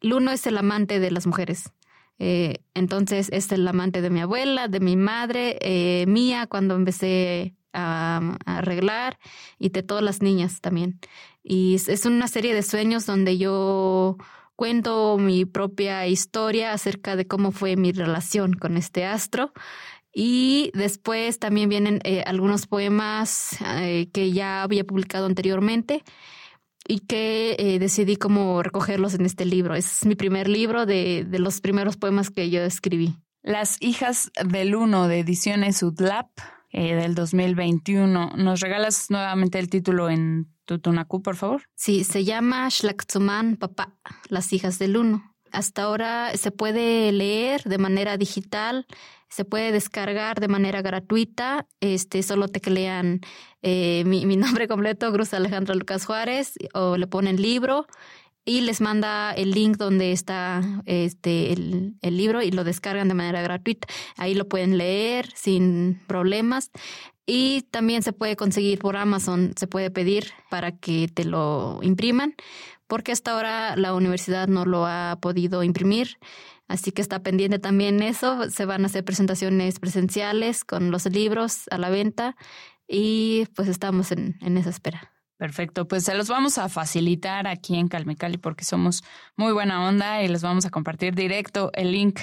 Luno 0.01 0.31
es 0.31 0.47
el 0.47 0.57
amante 0.57 0.99
de 0.99 1.11
las 1.11 1.27
mujeres. 1.27 1.71
Eh, 2.19 2.59
entonces, 2.73 3.29
es 3.31 3.51
el 3.51 3.67
amante 3.67 4.01
de 4.01 4.09
mi 4.09 4.21
abuela, 4.21 4.67
de 4.67 4.79
mi 4.79 4.95
madre, 4.95 5.57
eh, 5.61 6.05
mía, 6.07 6.47
cuando 6.47 6.75
empecé 6.75 7.55
a, 7.73 8.37
arreglar, 8.45 9.19
y 9.59 9.69
de 9.69 9.83
todas 9.83 10.03
las 10.03 10.21
niñas 10.21 10.61
también. 10.61 10.99
Y 11.43 11.75
es 11.75 12.05
una 12.05 12.27
serie 12.27 12.53
de 12.53 12.63
sueños 12.63 13.05
donde 13.05 13.37
yo 13.37 14.17
cuento 14.55 15.17
mi 15.17 15.45
propia 15.45 16.07
historia 16.07 16.73
acerca 16.73 17.15
de 17.15 17.27
cómo 17.27 17.51
fue 17.51 17.75
mi 17.75 17.91
relación 17.91 18.53
con 18.53 18.77
este 18.77 19.05
astro. 19.05 19.51
Y 20.13 20.71
después 20.75 21.39
también 21.39 21.69
vienen 21.69 21.99
eh, 22.03 22.23
algunos 22.27 22.67
poemas 22.67 23.57
eh, 23.77 24.09
que 24.13 24.31
ya 24.31 24.61
había 24.61 24.83
publicado 24.83 25.25
anteriormente 25.25 26.03
y 26.87 26.99
que 26.99 27.55
eh, 27.59 27.79
decidí 27.79 28.15
como 28.15 28.61
recogerlos 28.63 29.13
en 29.13 29.25
este 29.25 29.45
libro. 29.45 29.75
Es 29.75 30.05
mi 30.05 30.15
primer 30.15 30.47
libro 30.47 30.85
de, 30.85 31.25
de 31.27 31.39
los 31.39 31.61
primeros 31.61 31.97
poemas 31.97 32.29
que 32.29 32.49
yo 32.49 32.61
escribí. 32.61 33.15
Las 33.41 33.77
hijas 33.81 34.31
del 34.45 34.75
uno 34.75 35.07
de 35.07 35.19
ediciones 35.19 35.83
Udlap 35.83 36.29
del 36.73 37.15
2021. 37.15 38.31
¿Nos 38.35 38.59
regalas 38.59 39.09
nuevamente 39.09 39.59
el 39.59 39.69
título 39.69 40.09
en 40.09 40.47
Tutunacu, 40.65 41.21
por 41.21 41.35
favor? 41.35 41.63
Sí, 41.75 42.03
se 42.03 42.23
llama 42.23 42.67
Shlaktsuman 42.69 43.57
Papá, 43.57 43.95
las 44.29 44.51
hijas 44.53 44.79
del 44.79 44.97
uno. 44.97 45.32
Hasta 45.53 45.83
ahora 45.83 46.35
se 46.35 46.51
puede 46.51 47.11
leer 47.11 47.61
de 47.63 47.77
manera 47.77 48.17
digital, 48.17 48.87
se 49.29 49.45
puede 49.45 49.71
descargar 49.71 50.39
de 50.39 50.47
manera 50.47 50.81
gratuita. 50.81 51.67
Este, 51.79 52.23
solo 52.23 52.47
te 52.47 52.69
lean 52.69 53.21
eh, 53.61 54.03
mi, 54.05 54.25
nombre 54.35 54.67
completo, 54.67 55.13
Cruz 55.13 55.33
Alejandra 55.33 55.75
Lucas 55.75 56.05
Juárez, 56.05 56.55
o 56.73 56.97
le 56.97 57.05
ponen 57.05 57.39
libro 57.41 57.85
y 58.45 58.61
les 58.61 58.81
manda 58.81 59.31
el 59.31 59.51
link 59.51 59.77
donde 59.77 60.11
está 60.11 60.61
este 60.85 61.53
el, 61.53 61.95
el, 62.01 62.17
libro 62.17 62.41
y 62.41 62.51
lo 62.51 62.63
descargan 62.63 63.07
de 63.07 63.13
manera 63.13 63.43
gratuita. 63.43 63.87
Ahí 64.17 64.33
lo 64.33 64.49
pueden 64.49 64.79
leer 64.79 65.29
sin 65.35 66.01
problemas. 66.07 66.71
Y 67.25 67.61
también 67.71 68.03
se 68.03 68.11
puede 68.11 68.35
conseguir 68.35 68.79
por 68.79 68.97
Amazon, 68.97 69.53
se 69.55 69.67
puede 69.67 69.89
pedir 69.89 70.31
para 70.49 70.73
que 70.75 71.07
te 71.07 71.23
lo 71.23 71.79
impriman, 71.81 72.35
porque 72.93 73.11
hasta 73.11 73.31
ahora 73.31 73.75
la 73.75 73.95
universidad 73.95 74.47
no 74.47 74.65
lo 74.65 74.85
ha 74.85 75.17
podido 75.19 75.63
imprimir. 75.63 76.19
Así 76.67 76.91
que 76.91 77.01
está 77.01 77.23
pendiente 77.23 77.57
también 77.57 78.03
eso. 78.03 78.51
Se 78.51 78.65
van 78.65 78.83
a 78.83 78.85
hacer 78.85 79.03
presentaciones 79.03 79.79
presenciales 79.79 80.63
con 80.63 80.91
los 80.91 81.07
libros 81.07 81.63
a 81.71 81.79
la 81.79 81.89
venta 81.89 82.35
y 82.87 83.47
pues 83.55 83.67
estamos 83.67 84.11
en, 84.11 84.37
en 84.41 84.57
esa 84.59 84.69
espera. 84.69 85.11
Perfecto, 85.37 85.87
pues 85.87 86.03
se 86.03 86.13
los 86.13 86.29
vamos 86.29 86.59
a 86.59 86.69
facilitar 86.69 87.47
aquí 87.47 87.75
en 87.77 87.87
Calmecali 87.87 88.37
porque 88.37 88.63
somos 88.63 89.03
muy 89.35 89.53
buena 89.53 89.87
onda 89.87 90.21
y 90.21 90.27
les 90.27 90.43
vamos 90.43 90.67
a 90.67 90.69
compartir 90.69 91.15
directo 91.15 91.71
el 91.73 91.91
link 91.91 92.19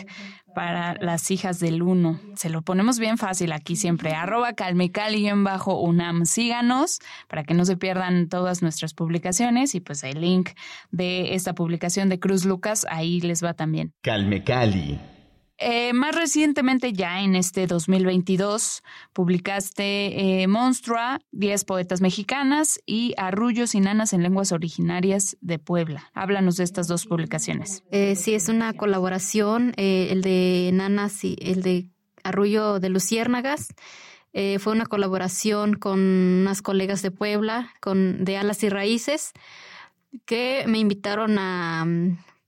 para 0.54 0.94
las 1.00 1.30
hijas 1.30 1.60
del 1.60 1.82
uno. 1.82 2.20
Se 2.34 2.50
lo 2.50 2.62
ponemos 2.62 2.98
bien 2.98 3.18
fácil 3.18 3.52
aquí 3.52 3.76
siempre. 3.76 4.14
Arroba 4.14 4.52
Calmecali 4.54 5.26
en 5.26 5.44
bajo 5.44 5.80
UNAM. 5.80 6.26
Síganos 6.26 6.98
para 7.28 7.44
que 7.44 7.54
no 7.54 7.64
se 7.64 7.76
pierdan 7.76 8.28
todas 8.28 8.62
nuestras 8.62 8.94
publicaciones 8.94 9.74
y 9.74 9.80
pues 9.80 10.02
el 10.04 10.20
link 10.20 10.50
de 10.90 11.34
esta 11.34 11.54
publicación 11.54 12.08
de 12.08 12.18
Cruz 12.18 12.44
Lucas 12.44 12.86
ahí 12.90 13.20
les 13.20 13.42
va 13.42 13.54
también. 13.54 13.92
Calmecali. 14.02 14.98
Eh, 15.60 15.92
más 15.92 16.16
recientemente, 16.16 16.94
ya 16.94 17.20
en 17.20 17.36
este 17.36 17.66
2022, 17.66 18.82
publicaste 19.12 20.42
eh, 20.42 20.46
Monstrua, 20.46 21.20
10 21.32 21.64
poetas 21.64 22.00
mexicanas 22.00 22.80
y 22.86 23.12
Arrullos 23.18 23.74
y 23.74 23.80
Nanas 23.80 24.14
en 24.14 24.22
lenguas 24.22 24.52
originarias 24.52 25.36
de 25.42 25.58
Puebla. 25.58 26.10
Háblanos 26.14 26.56
de 26.56 26.64
estas 26.64 26.88
dos 26.88 27.04
publicaciones. 27.04 27.84
Eh, 27.90 28.16
sí, 28.16 28.32
es 28.32 28.48
una 28.48 28.72
colaboración, 28.72 29.74
eh, 29.76 30.08
el 30.10 30.22
de 30.22 30.70
Nanas 30.72 31.22
y 31.24 31.36
el 31.42 31.62
de 31.62 31.88
Arrullo 32.24 32.80
de 32.80 32.88
Luciérnagas. 32.88 33.68
fue 34.32 34.72
una 34.72 34.86
colaboración 34.86 35.74
con 35.74 36.00
unas 36.00 36.62
colegas 36.62 37.02
de 37.02 37.10
Puebla, 37.10 37.74
con 37.80 38.24
de 38.24 38.38
Alas 38.38 38.62
y 38.62 38.70
Raíces, 38.70 39.32
que 40.24 40.64
me 40.66 40.78
invitaron 40.78 41.36
a 41.38 41.84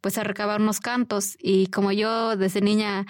pues 0.03 0.19
a 0.19 0.25
recabar 0.25 0.61
unos 0.61 0.81
cantos 0.81 1.37
y 1.41 1.69
como 1.69 1.93
yo 1.93 2.37
desde 2.37 2.61
niña 2.61 3.07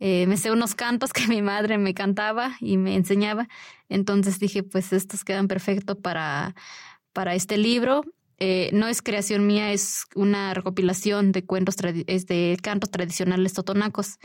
eh, 0.00 0.26
me 0.26 0.38
sé 0.38 0.50
unos 0.50 0.74
cantos 0.74 1.12
que 1.12 1.26
mi 1.28 1.42
madre 1.42 1.76
me 1.76 1.92
cantaba 1.92 2.56
y 2.60 2.78
me 2.78 2.94
enseñaba, 2.94 3.48
entonces 3.90 4.38
dije 4.38 4.62
pues 4.62 4.94
estos 4.94 5.24
quedan 5.24 5.48
perfectos 5.48 5.98
para, 5.98 6.54
para 7.12 7.34
este 7.34 7.58
libro. 7.58 8.02
Eh, 8.38 8.68
no 8.74 8.86
es 8.86 9.00
creación 9.00 9.46
mía, 9.46 9.72
es 9.72 10.04
una 10.14 10.52
recopilación 10.52 11.32
de 11.32 11.46
cuentos, 11.46 11.76
de 11.76 12.58
cantos 12.62 12.90
tradicionales 12.90 13.54
totonacos 13.54 14.18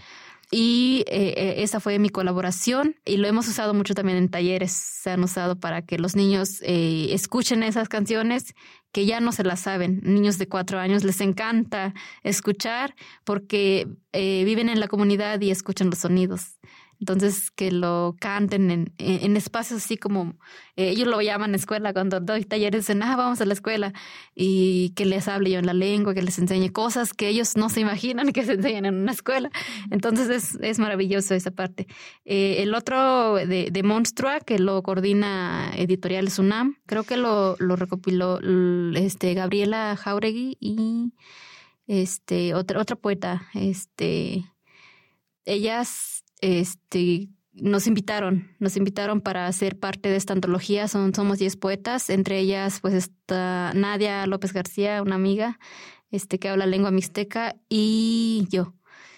y 0.53 1.05
eh, 1.07 1.33
eh, 1.37 1.53
esa 1.63 1.79
fue 1.79 1.97
mi 1.97 2.09
colaboración 2.09 2.97
y 3.05 3.15
lo 3.15 3.27
hemos 3.29 3.47
usado 3.47 3.73
mucho 3.73 3.95
también 3.95 4.17
en 4.17 4.29
talleres. 4.29 4.73
Se 4.73 5.09
han 5.09 5.23
usado 5.23 5.57
para 5.57 5.81
que 5.83 5.97
los 5.97 6.13
niños 6.13 6.61
eh, 6.63 7.07
escuchen 7.11 7.63
esas 7.63 7.87
canciones 7.87 8.53
que 8.91 9.05
ya 9.05 9.21
no 9.21 9.31
se 9.31 9.45
las 9.45 9.61
saben. 9.61 10.01
Niños 10.03 10.37
de 10.37 10.49
cuatro 10.49 10.77
años 10.77 11.05
les 11.05 11.21
encanta 11.21 11.93
escuchar 12.23 12.95
porque 13.23 13.87
viven 14.11 14.67
en 14.67 14.81
la 14.81 14.89
comunidad 14.89 15.39
y 15.39 15.51
escuchan 15.51 15.89
los 15.89 15.99
sonidos. 15.99 16.59
Entonces, 17.01 17.49
que 17.49 17.71
lo 17.71 18.15
canten 18.19 18.69
en, 18.69 18.93
en 18.99 19.35
espacios 19.35 19.83
así 19.83 19.97
como 19.97 20.35
eh, 20.75 20.89
ellos 20.91 21.07
lo 21.07 21.19
llaman 21.19 21.55
escuela, 21.55 21.93
cuando 21.93 22.19
doy 22.19 22.45
talleres, 22.45 22.81
dicen, 22.81 23.01
ah, 23.01 23.15
vamos 23.15 23.41
a 23.41 23.45
la 23.45 23.53
escuela, 23.53 23.91
y 24.35 24.91
que 24.91 25.05
les 25.05 25.27
hable 25.27 25.49
yo 25.49 25.57
en 25.57 25.65
la 25.65 25.73
lengua, 25.73 26.13
que 26.13 26.21
les 26.21 26.37
enseñe 26.37 26.69
cosas 26.71 27.13
que 27.13 27.27
ellos 27.27 27.57
no 27.57 27.69
se 27.69 27.79
imaginan 27.79 28.31
que 28.31 28.45
se 28.45 28.53
enseñan 28.53 28.85
en 28.85 28.95
una 28.95 29.13
escuela. 29.13 29.49
Entonces, 29.89 30.29
es, 30.29 30.59
es 30.61 30.77
maravilloso 30.77 31.33
esa 31.33 31.49
parte. 31.49 31.87
Eh, 32.23 32.57
el 32.59 32.75
otro 32.75 33.33
de, 33.33 33.69
de 33.71 33.83
Monstrua, 33.83 34.39
que 34.39 34.59
lo 34.59 34.83
coordina 34.83 35.71
Editoriales 35.75 36.37
UNAM, 36.37 36.77
creo 36.85 37.03
que 37.03 37.17
lo, 37.17 37.55
lo 37.57 37.75
recopiló 37.75 38.39
este, 38.93 39.33
Gabriela 39.33 39.95
Jauregui 39.97 40.55
y 40.59 41.13
este, 41.87 42.53
otra, 42.53 42.79
otra 42.79 42.95
poeta, 42.95 43.41
este, 43.55 44.45
ellas 45.45 46.23
este, 46.41 47.29
nos 47.53 47.87
invitaron, 47.87 48.55
nos 48.59 48.77
invitaron 48.77 49.21
para 49.21 49.51
ser 49.51 49.77
parte 49.79 50.09
de 50.09 50.15
esta 50.15 50.33
antología. 50.33 50.87
Son, 50.87 51.13
somos 51.13 51.39
10 51.39 51.55
poetas, 51.57 52.09
entre 52.09 52.39
ellas 52.39 52.79
pues 52.81 52.93
está 52.93 53.71
Nadia 53.73 54.25
López 54.27 54.53
García, 54.53 55.01
una 55.01 55.15
amiga 55.15 55.59
este, 56.11 56.39
que 56.39 56.49
habla 56.49 56.65
lengua 56.65 56.91
mixteca, 56.91 57.55
y 57.69 58.45
yo. 58.49 58.73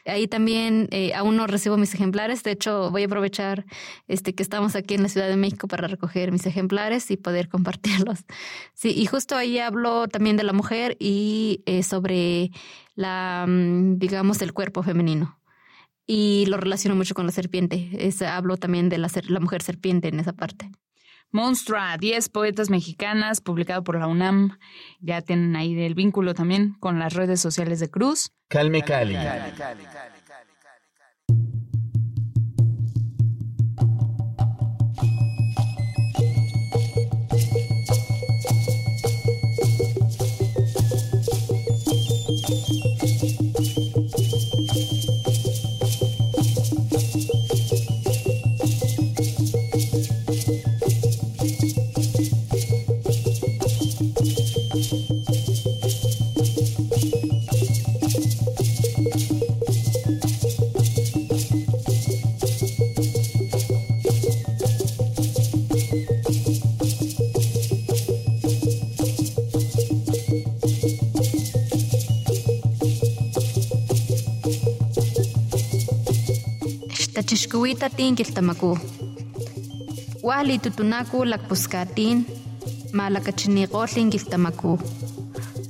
Ahí 0.05 0.27
también 0.27 0.89
eh, 0.91 1.13
aún 1.13 1.37
no 1.37 1.47
recibo 1.47 1.77
mis 1.77 1.93
ejemplares. 1.93 2.43
De 2.43 2.51
hecho, 2.51 2.91
voy 2.91 3.03
a 3.03 3.05
aprovechar 3.05 3.65
este, 4.07 4.35
que 4.35 4.43
estamos 4.43 4.75
aquí 4.75 4.95
en 4.95 5.03
la 5.03 5.09
Ciudad 5.09 5.29
de 5.29 5.37
México 5.37 5.69
para 5.69 5.87
recoger 5.87 6.31
mis 6.33 6.45
ejemplares 6.45 7.09
y 7.09 7.17
poder 7.17 7.47
compartirlos. 7.49 8.25
Sí, 8.73 8.93
y 8.95 9.05
justo 9.05 9.35
ahí 9.35 9.59
hablo 9.59 10.07
también 10.07 10.35
de 10.35 10.43
la 10.43 10.53
mujer 10.53 10.97
y 10.99 11.61
eh, 11.65 11.83
sobre 11.83 12.51
la, 12.95 13.45
mm, 13.47 13.97
digamos, 13.97 14.41
el 14.41 14.53
cuerpo 14.53 14.83
femenino 14.83 15.39
y 16.05 16.45
lo 16.47 16.57
relaciono 16.57 16.95
mucho 16.95 17.13
con 17.13 17.25
la 17.25 17.31
serpiente. 17.31 17.89
Es, 17.93 18.21
hablo 18.21 18.57
también 18.57 18.89
de 18.89 18.97
la, 18.97 19.09
la 19.27 19.39
mujer 19.39 19.61
serpiente 19.61 20.07
en 20.07 20.19
esa 20.19 20.33
parte. 20.33 20.69
Monstrua, 21.31 21.97
10 21.97 22.29
poetas 22.29 22.69
mexicanas, 22.69 23.41
publicado 23.41 23.83
por 23.83 23.97
la 23.97 24.05
UNAM. 24.07 24.59
Ya 24.99 25.21
tienen 25.21 25.55
ahí 25.55 25.79
el 25.81 25.95
vínculo 25.95 26.35
también 26.35 26.75
con 26.79 26.99
las 26.99 27.13
redes 27.13 27.41
sociales 27.41 27.79
de 27.79 27.89
Cruz. 27.89 28.31
Calme 28.49 28.83
Cali. 28.83 29.15
Calme, 29.15 29.51
Cali. 29.57 29.83
Tin 77.89 78.15
kiltamaku. 78.15 78.77
Wahli 80.23 80.59
tutunaku 80.59 81.29
lakpuskatin, 81.29 82.25
malakachiniqotlin 82.93 84.09
kiltamaku. 84.09 84.79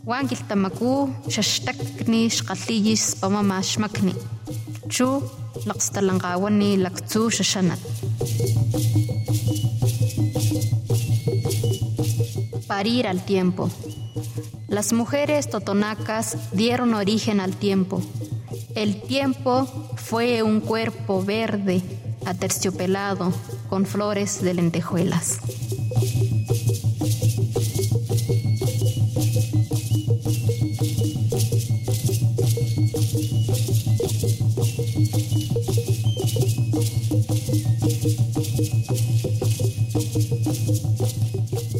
Wan 0.05 0.27
kiltamaku 0.27 1.09
xaxtakni 1.29 2.29
xqaliyis 2.29 3.15
pamama 3.21 3.61
xmakni. 3.61 4.13
Chu 4.93 5.07
laqstalanqawani 5.65 6.83
laktsu 6.83 7.29
xaxanat. 7.29 7.79
Parir 12.67 13.07
al 13.07 13.21
tiempo. 13.21 13.69
Las 14.67 14.93
mujeres 14.93 15.49
totonacas 15.49 16.37
dieron 16.57 16.93
origen 16.93 17.39
al 17.39 17.55
tiempo. 17.55 18.01
El 18.75 19.01
tiempo 19.01 19.67
fue 19.95 20.41
un 20.41 20.59
cuerpo 20.59 21.23
verde, 21.23 21.81
aterciopelado, 22.25 23.33
con 23.69 23.85
flores 23.85 24.41
de 24.41 24.53
lentejuelas. 24.53 25.39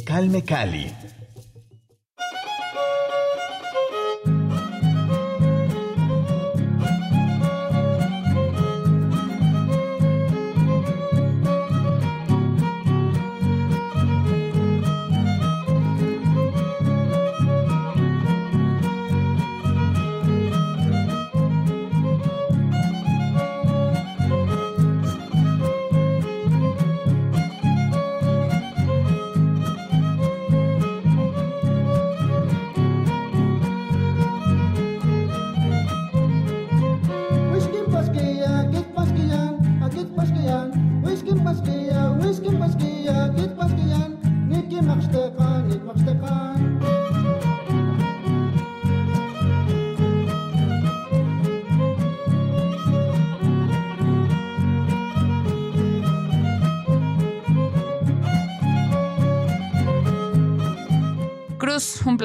Calme 0.06 0.44
Cali 0.44 1.03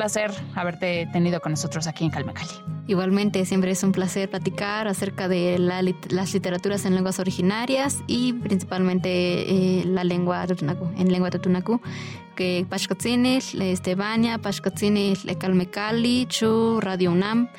placer 0.08 0.30
haberte 0.54 1.06
tenido 1.12 1.38
con 1.40 1.52
nosotros 1.52 1.86
aquí 1.86 2.02
en 2.02 2.10
Calmecali. 2.10 2.48
Igualmente, 2.86 3.44
siempre 3.44 3.72
es 3.72 3.82
un 3.82 3.92
placer 3.92 4.30
platicar 4.30 4.88
acerca 4.88 5.28
de 5.28 5.58
las 5.58 6.32
literaturas 6.32 6.86
en 6.86 6.94
lenguas 6.94 7.18
originarias 7.18 7.98
y 8.06 8.32
principalmente 8.32 9.10
eh, 9.10 9.84
la 9.84 10.04
lengua 10.04 10.46
en 10.96 11.12
lengua 11.12 11.30
tutunacu, 11.30 11.82
que 12.34 12.64
Pashkotzini, 12.66 13.38
Estebania, 13.60 14.38
Pashkotzini, 14.38 15.14
Calmecali, 15.38 16.24
Chu, 16.26 16.80
Radio 16.80 17.12
UNAM, 17.12 17.50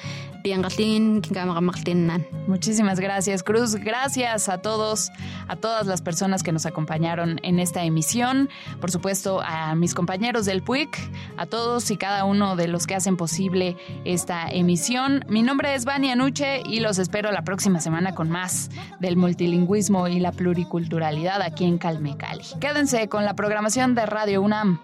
Muchísimas 2.47 2.99
gracias, 2.99 3.43
Cruz. 3.43 3.75
Gracias 3.75 4.49
a 4.49 4.60
todos, 4.60 5.12
a 5.47 5.56
todas 5.56 5.88
las 5.88 6.02
personas 6.02 6.43
que 6.43 6.52
nos 6.52 6.65
acompañaron 6.65 7.39
en 7.43 7.60
esta 7.60 7.84
emisión. 7.84 8.49
Por 8.80 8.91
supuesto, 8.91 9.41
a 9.41 9.75
mis 9.75 9.93
compañeros 9.93 10.45
del 10.45 10.63
PUIC, 10.63 10.97
a 11.38 11.45
todos 11.45 11.91
y 11.91 11.97
cada 11.97 12.25
uno 12.25 12.56
de 12.56 12.67
los 12.67 12.88
que 12.88 12.95
hacen 12.95 13.17
posible 13.17 13.78
esta 14.06 14.47
emisión. 14.49 15.25
Mi 15.28 15.43
nombre 15.43 15.75
es 15.75 15.86
Vania 15.86 16.15
Nuche 16.15 16.62
y 16.65 16.80
los 16.80 16.99
espero 16.99 17.32
la 17.32 17.43
próxima 17.43 17.80
semana 17.80 18.15
con 18.15 18.30
más 18.30 18.69
del 18.99 19.17
multilingüismo 19.17 20.08
y 20.08 20.19
la 20.19 20.32
pluriculturalidad 20.32 21.41
aquí 21.41 21.65
en 21.65 21.78
Calmecali. 21.78 22.45
Quédense 22.60 23.10
con 23.10 23.25
la 23.25 23.36
programación 23.36 23.95
de 23.95 24.06
Radio 24.06 24.41
UNAM. 24.41 24.80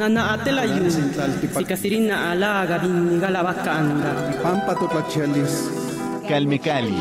Nana 0.00 0.32
atela 0.32 0.64
yu, 0.64 0.90
sikasirina 0.90 2.30
alaga 2.30 2.80
la 3.28 3.42
bacanda. 3.42 4.32
Pampa 4.42 4.74
Calme 6.26 6.58
Cali, 6.58 6.96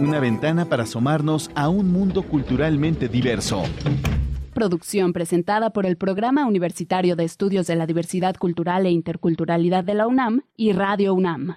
una 0.00 0.18
ventana 0.18 0.64
para 0.64 0.82
asomarnos 0.82 1.52
a 1.54 1.68
un 1.68 1.92
mundo 1.92 2.24
culturalmente 2.24 3.08
diverso. 3.08 3.62
Producción 4.54 5.12
presentada 5.12 5.70
por 5.70 5.86
el 5.86 5.96
Programa 5.96 6.46
Universitario 6.46 7.14
de 7.14 7.22
Estudios 7.22 7.68
de 7.68 7.76
la 7.76 7.86
Diversidad 7.86 8.34
Cultural 8.34 8.86
e 8.86 8.90
Interculturalidad 8.90 9.84
de 9.84 9.94
la 9.94 10.08
UNAM 10.08 10.42
y 10.56 10.72
Radio 10.72 11.14
UNAM. 11.14 11.54